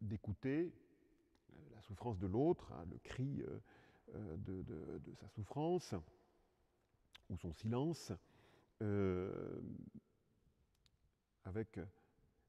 d'écouter 0.00 0.72
euh, 1.50 1.54
la 1.74 1.80
souffrance 1.82 2.18
de 2.18 2.26
l'autre, 2.26 2.70
hein, 2.72 2.84
le 2.90 2.98
cri 2.98 3.42
de, 4.14 5.14
sa 5.20 5.28
souffrance, 5.28 5.94
ou 7.30 7.36
son 7.36 7.52
silence, 7.52 8.12
euh, 8.82 9.60
avec 11.44 11.80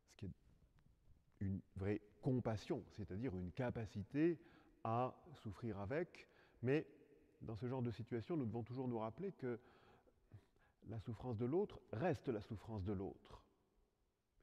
ce 0.06 0.16
qui 0.16 0.26
est 0.26 0.32
une 1.40 1.62
vraie 1.76 2.02
compassion, 2.22 2.84
c'est-à-dire 2.92 3.36
une 3.38 3.52
capacité 3.52 4.40
à 4.84 5.16
souffrir 5.34 5.80
avec, 5.80 6.28
mais 6.62 6.88
dans 7.42 7.56
ce 7.56 7.68
genre 7.68 7.82
de 7.82 7.92
situation, 7.92 8.36
nous 8.36 8.46
devons 8.46 8.64
toujours 8.64 8.88
nous 8.88 9.00
rappeler 9.00 9.32
que 9.32 9.60
la 10.88 11.00
souffrance 11.00 11.38
de 11.38 11.46
l'autre 11.46 11.80
reste 11.92 12.28
la 12.30 12.42
souffrance 12.42 12.84
de 12.84 12.94
l'autre, 12.94 13.44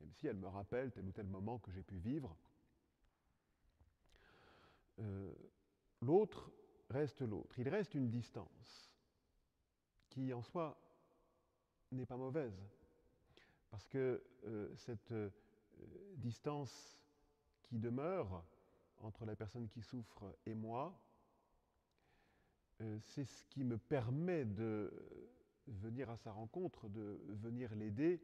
même 0.01 0.13
si 0.13 0.27
elle 0.27 0.37
me 0.37 0.49
rappelle 0.49 0.93
tel 0.93 1.05
ou 1.05 1.13
tel 1.13 1.27
moment 1.27 1.59
que 1.59 1.71
j'ai 1.71 1.83
pu 1.83 1.97
vivre. 1.97 2.37
Euh, 4.99 5.35
l'autre 6.01 6.51
reste 6.89 7.21
l'autre, 7.21 7.59
il 7.59 7.69
reste 7.69 7.95
une 7.95 8.09
distance 8.09 8.96
qui 10.17 10.33
en 10.33 10.41
soi 10.41 10.81
n'est 11.93 12.07
pas 12.07 12.17
mauvaise, 12.17 12.59
parce 13.71 13.87
que 13.87 14.25
euh, 14.47 14.75
cette 14.75 15.13
euh, 15.13 15.29
distance 16.17 17.05
qui 17.63 17.79
demeure 17.79 18.43
entre 19.03 19.27
la 19.27 19.37
personne 19.37 19.69
qui 19.69 19.83
souffre 19.83 20.35
et 20.47 20.55
moi, 20.55 20.99
euh, 22.81 22.99
c'est 23.03 23.27
ce 23.27 23.45
qui 23.45 23.63
me 23.63 23.77
permet 23.77 24.47
de 24.47 24.91
venir 25.67 26.09
à 26.09 26.17
sa 26.17 26.33
rencontre, 26.33 26.89
de 26.89 27.21
venir 27.29 27.75
l'aider 27.75 28.23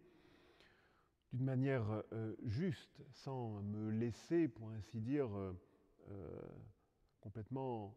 d'une 1.34 1.44
manière 1.44 2.02
juste, 2.44 3.02
sans 3.10 3.62
me 3.62 3.90
laisser, 3.90 4.48
pour 4.48 4.70
ainsi 4.70 5.00
dire, 5.00 5.28
complètement 7.20 7.96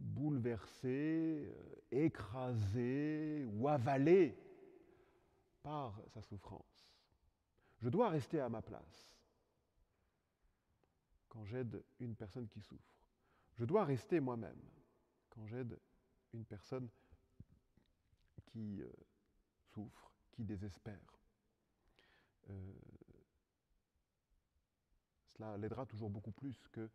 bouleversé, 0.00 1.52
euh, 1.54 2.04
écrasé 2.04 3.46
ou 3.52 3.68
avalé 3.68 4.36
par 5.62 6.00
sa 6.08 6.22
souffrance. 6.22 6.88
Je 7.80 7.88
dois 7.88 8.08
rester 8.08 8.40
à 8.40 8.48
ma 8.48 8.62
place 8.62 9.16
quand 11.28 11.44
j'aide 11.44 11.82
une 12.00 12.16
personne 12.16 12.48
qui 12.48 12.60
souffre. 12.60 12.94
Je 13.54 13.64
dois 13.64 13.84
rester 13.84 14.20
moi-même 14.20 14.60
quand 15.30 15.46
j'aide 15.46 15.78
une 16.32 16.44
personne 16.44 16.88
qui 18.46 18.82
euh, 18.82 18.90
souffre, 19.72 20.12
qui 20.32 20.44
désespère. 20.44 21.18
Euh, 22.50 22.72
cela 25.34 25.56
l'aidera 25.58 25.86
toujours 25.86 26.10
beaucoup 26.10 26.32
plus 26.32 26.66
que 26.68 26.88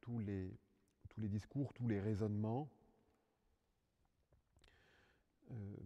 tous 0.00 0.18
les, 0.18 0.56
tous 1.12 1.20
les 1.20 1.28
discours, 1.28 1.72
tous 1.74 1.86
les 1.86 2.00
raisonnements. 2.00 2.70
Euh, 5.50 5.76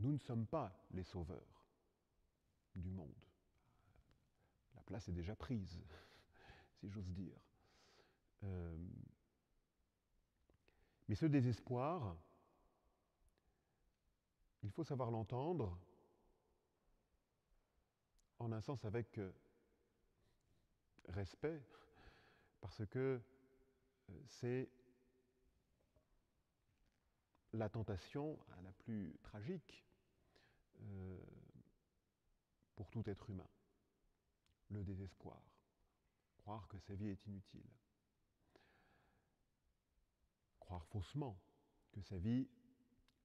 nous 0.00 0.12
ne 0.12 0.18
sommes 0.18 0.46
pas 0.46 0.72
les 0.90 1.04
sauveurs 1.04 1.64
du 2.74 2.90
monde. 2.90 3.14
La 4.74 4.82
place 4.82 5.08
est 5.08 5.12
déjà 5.12 5.34
prise, 5.34 5.82
si 6.80 6.88
j'ose 6.90 7.10
dire. 7.10 7.40
Euh, 8.44 8.76
mais 11.08 11.14
ce 11.14 11.24
désespoir, 11.24 12.14
il 14.62 14.70
faut 14.70 14.84
savoir 14.84 15.10
l'entendre 15.10 15.78
en 18.38 18.52
un 18.52 18.60
sens 18.60 18.84
avec 18.84 19.18
euh, 19.18 19.32
respect, 21.08 21.62
parce 22.60 22.84
que 22.86 23.20
euh, 24.10 24.22
c'est 24.26 24.70
la 27.52 27.68
tentation 27.68 28.38
la 28.62 28.72
plus 28.72 29.16
tragique 29.22 29.84
euh, 30.80 31.18
pour 32.74 32.90
tout 32.90 33.02
être 33.08 33.30
humain, 33.30 33.48
le 34.70 34.84
désespoir, 34.84 35.42
croire 36.36 36.68
que 36.68 36.78
sa 36.78 36.94
vie 36.94 37.08
est 37.08 37.26
inutile, 37.26 37.68
croire 40.60 40.86
faussement 40.86 41.40
que 41.92 42.00
sa 42.02 42.18
vie 42.18 42.48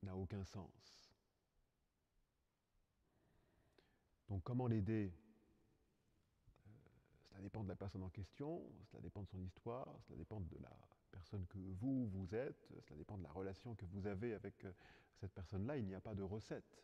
n'a 0.01 0.15
aucun 0.15 0.43
sens. 0.45 1.13
Donc 4.29 4.43
comment 4.43 4.67
l'aider 4.67 5.13
Cela 7.33 7.41
dépend 7.41 7.63
de 7.63 7.69
la 7.69 7.75
personne 7.75 8.03
en 8.03 8.09
question, 8.09 8.61
cela 8.91 9.01
dépend 9.01 9.23
de 9.23 9.27
son 9.27 9.41
histoire, 9.41 9.87
cela 10.05 10.17
dépend 10.17 10.39
de 10.39 10.57
la 10.61 10.71
personne 11.09 11.47
que 11.47 11.57
vous, 11.57 12.05
vous 12.09 12.35
êtes, 12.35 12.71
cela 12.81 12.95
dépend 12.95 13.17
de 13.17 13.23
la 13.23 13.31
relation 13.31 13.73
que 13.73 13.85
vous 13.85 14.05
avez 14.05 14.35
avec 14.35 14.63
euh, 14.65 14.71
cette 15.15 15.33
personne-là. 15.33 15.77
Il 15.77 15.87
n'y 15.87 15.95
a 15.95 15.99
pas 15.99 16.13
de 16.13 16.21
recette. 16.21 16.77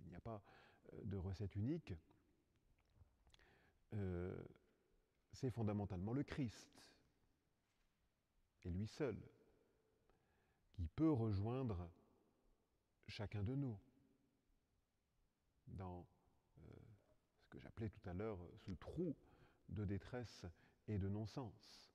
Il 0.00 0.08
n'y 0.08 0.16
a 0.16 0.20
pas 0.20 0.42
euh, 0.94 1.00
de 1.04 1.18
recette 1.18 1.54
unique. 1.56 1.92
c'est 5.32 5.50
fondamentalement 5.50 6.14
le 6.14 6.24
Christ, 6.24 6.82
et 8.64 8.70
lui 8.70 8.88
seul, 8.88 9.16
qui 10.72 10.86
peut 10.88 11.12
rejoindre 11.12 11.88
chacun 13.06 13.42
de 13.42 13.54
nous 13.54 13.78
dans 15.68 16.00
euh, 16.00 16.17
que 17.48 17.58
j'appelais 17.58 17.88
tout 17.88 18.08
à 18.08 18.12
l'heure 18.12 18.38
ce 18.66 18.72
trou 18.72 19.14
de 19.68 19.84
détresse 19.84 20.46
et 20.86 20.98
de 20.98 21.08
non-sens. 21.08 21.92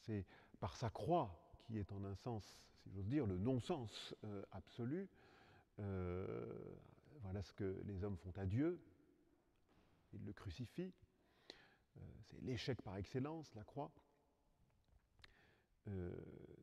C'est 0.00 0.26
par 0.60 0.76
sa 0.76 0.90
croix, 0.90 1.54
qui 1.58 1.78
est 1.78 1.92
en 1.92 2.04
un 2.04 2.14
sens, 2.14 2.60
si 2.82 2.90
j'ose 2.90 3.06
dire, 3.06 3.26
le 3.26 3.38
non-sens 3.38 4.14
euh, 4.24 4.42
absolu, 4.52 5.08
euh, 5.78 6.76
voilà 7.20 7.42
ce 7.42 7.52
que 7.52 7.80
les 7.84 8.04
hommes 8.04 8.16
font 8.18 8.32
à 8.36 8.46
Dieu, 8.46 8.80
ils 10.12 10.24
le 10.24 10.32
crucifient, 10.32 10.92
c'est 12.22 12.40
l'échec 12.42 12.80
par 12.82 12.96
excellence, 12.96 13.54
la 13.54 13.64
croix. 13.64 13.90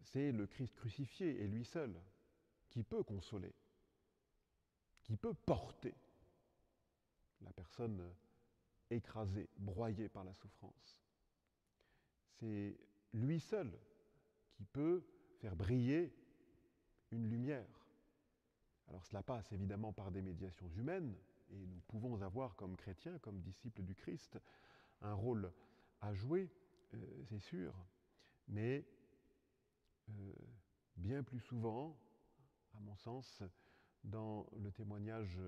c'est 0.04 0.32
le 0.32 0.46
Christ 0.48 0.76
crucifié 0.76 1.42
et 1.42 1.48
lui 1.48 1.66
seul 1.66 1.94
qui 2.70 2.84
peut 2.84 3.04
consoler, 3.04 3.54
qui 5.04 5.16
peut 5.16 5.34
porter 5.34 5.94
la 7.44 7.52
personne 7.52 8.14
écrasée, 8.90 9.50
broyée 9.58 10.10
par 10.10 10.24
la 10.24 10.34
souffrance. 10.34 11.00
C'est 12.40 12.78
lui 13.14 13.40
seul 13.40 13.72
qui 14.52 14.66
peut 14.66 15.06
faire 15.40 15.56
briller 15.56 16.14
une 17.12 17.30
lumière. 17.30 17.68
Alors 18.88 19.06
cela 19.06 19.24
passe 19.24 19.52
évidemment 19.52 19.94
par 19.94 20.12
des 20.12 20.22
médiations 20.22 20.70
humaines, 20.76 21.16
et 21.52 21.66
nous 21.66 21.80
pouvons 21.88 22.22
avoir 22.22 22.56
comme 22.56 22.76
chrétiens, 22.76 23.18
comme 23.20 23.42
disciples 23.42 23.84
du 23.84 23.96
Christ, 23.96 24.40
un 25.02 25.14
rôle 25.14 25.52
à 26.02 26.14
jouer, 26.14 26.50
euh, 26.94 27.24
c'est 27.30 27.40
sûr, 27.40 27.74
mais 28.48 28.86
euh, 30.10 30.34
bien 30.96 31.24
plus 31.24 31.40
souvent, 31.40 31.98
à 32.76 32.80
mon 32.80 32.96
sens, 32.96 33.44
dans 34.04 34.48
le 34.58 34.72
témoignage 34.72 35.40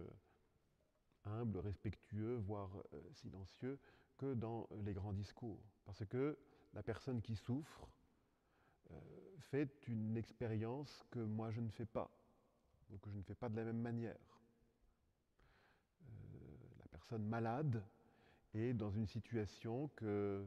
humble, 1.26 1.60
respectueux, 1.60 2.38
voire 2.38 2.70
euh, 2.94 3.02
silencieux, 3.14 3.80
que 4.18 4.34
dans 4.34 4.68
les 4.84 4.94
grands 4.94 5.14
discours. 5.14 5.60
Parce 5.86 6.06
que 6.06 6.38
la 6.74 6.84
personne 6.84 7.22
qui 7.22 7.36
souffre 7.36 7.88
euh, 8.92 8.96
fait 9.40 9.88
une 9.88 10.18
expérience 10.18 11.04
que 11.12 11.20
moi 11.20 11.52
je 11.52 11.62
ne 11.62 11.70
fais 11.70 11.86
pas, 11.86 12.10
ou 12.92 12.98
que 12.98 13.10
je 13.10 13.18
ne 13.18 13.24
fais 13.24 13.36
pas 13.36 13.50
de 13.50 13.56
la 13.56 13.64
même 13.64 13.82
manière. 13.82 14.40
Euh, 16.04 16.58
la 16.80 16.88
personne 16.88 17.26
malade 17.26 17.84
est 18.54 18.74
dans 18.74 18.92
une 18.92 19.08
situation 19.08 19.90
que 19.96 20.46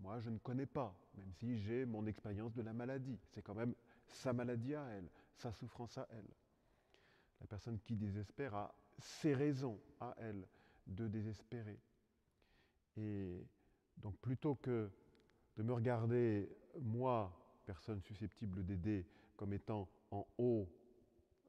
moi 0.00 0.20
je 0.20 0.30
ne 0.30 0.38
connais 0.38 0.66
pas, 0.66 0.94
même 1.14 1.32
si 1.32 1.58
j'ai 1.58 1.84
mon 1.84 2.06
expérience 2.06 2.52
de 2.54 2.62
la 2.62 2.72
maladie. 2.72 3.18
C'est 3.30 3.42
quand 3.42 3.54
même 3.54 3.74
sa 4.06 4.32
maladie 4.32 4.74
à 4.74 4.84
elle, 4.88 5.08
sa 5.36 5.52
souffrance 5.52 5.96
à 5.98 6.06
elle. 6.10 6.28
La 7.42 7.46
personne 7.48 7.78
qui 7.80 7.96
désespère 7.96 8.54
a 8.54 8.74
ses 8.98 9.34
raisons 9.34 9.78
à 10.00 10.14
elle 10.18 10.46
de 10.86 11.08
désespérer. 11.08 11.78
Et 12.96 13.44
donc 13.98 14.16
plutôt 14.18 14.54
que 14.54 14.90
de 15.56 15.62
me 15.62 15.72
regarder, 15.72 16.48
moi, 16.80 17.36
personne 17.66 18.00
susceptible 18.00 18.64
d'aider, 18.64 19.06
comme 19.36 19.52
étant 19.52 19.88
en 20.10 20.26
haut 20.38 20.68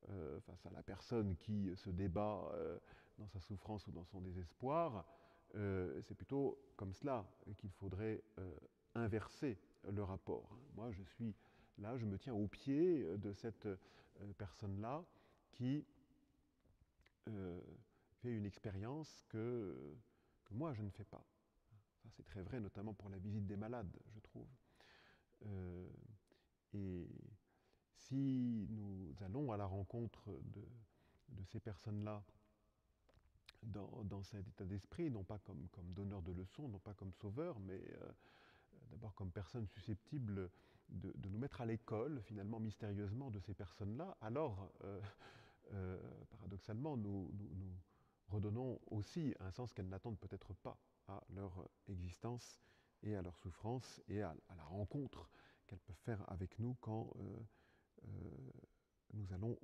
euh, 0.10 0.40
face 0.42 0.66
à 0.66 0.72
la 0.72 0.82
personne 0.84 1.36
qui 1.38 1.72
se 1.76 1.90
débat 1.90 2.50
euh, 2.54 2.78
dans 3.18 3.28
sa 3.28 3.40
souffrance 3.40 3.88
ou 3.88 3.92
dans 3.92 4.04
son 4.06 4.20
désespoir, 4.20 5.06
euh, 5.56 6.02
c'est 6.02 6.16
plutôt 6.16 6.58
comme 6.76 6.94
cela 6.94 7.26
qu'il 7.58 7.70
faudrait 7.72 8.24
inverser 8.96 9.60
le 9.88 10.04
rapport. 10.04 10.58
Moi, 10.76 10.92
je 10.92 11.04
suis 11.04 11.36
là, 11.78 11.98
je 11.98 12.06
me 12.06 12.18
tiens 12.18 12.34
au 12.34 12.48
pied 12.48 13.06
de 13.18 13.32
cette 13.32 13.68
personne-là 14.38 15.04
qui 15.54 15.86
euh, 17.30 17.62
fait 18.22 18.32
une 18.32 18.46
expérience 18.46 19.24
que, 19.30 19.96
moi 20.52 20.74
je 20.74 20.82
ne 20.82 20.90
fais 20.90 21.06
pas. 21.06 21.24
C'est 22.12 22.26
très 22.26 22.42
vrai, 22.42 22.60
notamment 22.60 22.94
pour 22.94 23.10
la 23.10 23.18
visite 23.18 23.46
des 23.46 23.56
malades, 23.56 23.98
je 24.14 24.20
trouve. 24.20 24.48
Euh, 25.46 25.90
et 26.74 27.08
si 27.96 28.68
nous 28.70 29.14
allons 29.24 29.52
à 29.52 29.58
la 29.58 29.66
rencontre 29.66 30.30
de, 30.30 30.64
ces 31.46 31.60
personnes-là 31.60 32.24
dans, 33.64 34.24
cet 34.24 34.48
état 34.48 34.66
d'esprit, 34.66 35.10
non 35.10 35.24
pas 35.24 35.40
comme, 35.40 35.68
comme 35.72 35.94
donneurs 35.94 36.22
de 36.22 36.32
leçons, 36.32 36.68
non 36.68 36.80
pas 36.80 36.94
comme 36.94 37.14
sauveurs, 37.14 37.60
mais 37.60 37.82
euh, 38.02 38.12
d'abord 38.92 39.14
comme 39.16 39.32
personnes 39.32 39.68
susceptibles 39.68 40.50
de, 40.90 41.30
nous 41.30 41.40
mettre 41.40 41.62
à 41.62 41.66
l'école, 41.66 42.22
finalement 42.24 42.60
mystérieusement, 42.60 43.32
de 43.32 43.40
ces 43.40 43.54
personnes-là, 43.54 44.18
alors 44.22 44.70
paradoxalement, 46.30 46.98
nous, 46.98 47.32
redonnons 48.28 48.80
aussi 48.88 49.34
un 49.40 49.52
sens 49.52 49.74
qu'elles 49.74 49.90
n'attendent 49.90 50.20
peut-être 50.20 50.54
pas 50.54 50.78
à 51.08 51.24
leur 51.30 51.68
existence 51.88 52.60
et 53.04 53.16
à 53.16 53.22
leur 53.22 53.38
souffrance 53.38 54.02
et 54.08 54.22
à, 54.22 54.36
la 54.56 54.64
rencontre 54.64 55.30
qu'elles 55.68 55.80
peuvent 55.80 55.96
faire 56.04 56.24
avec 56.32 56.58
nous 56.60 56.76
quand 56.82 57.14
euh, 57.18 57.40
euh, 58.08 58.52
nous 59.14 59.34
allons 59.34 59.58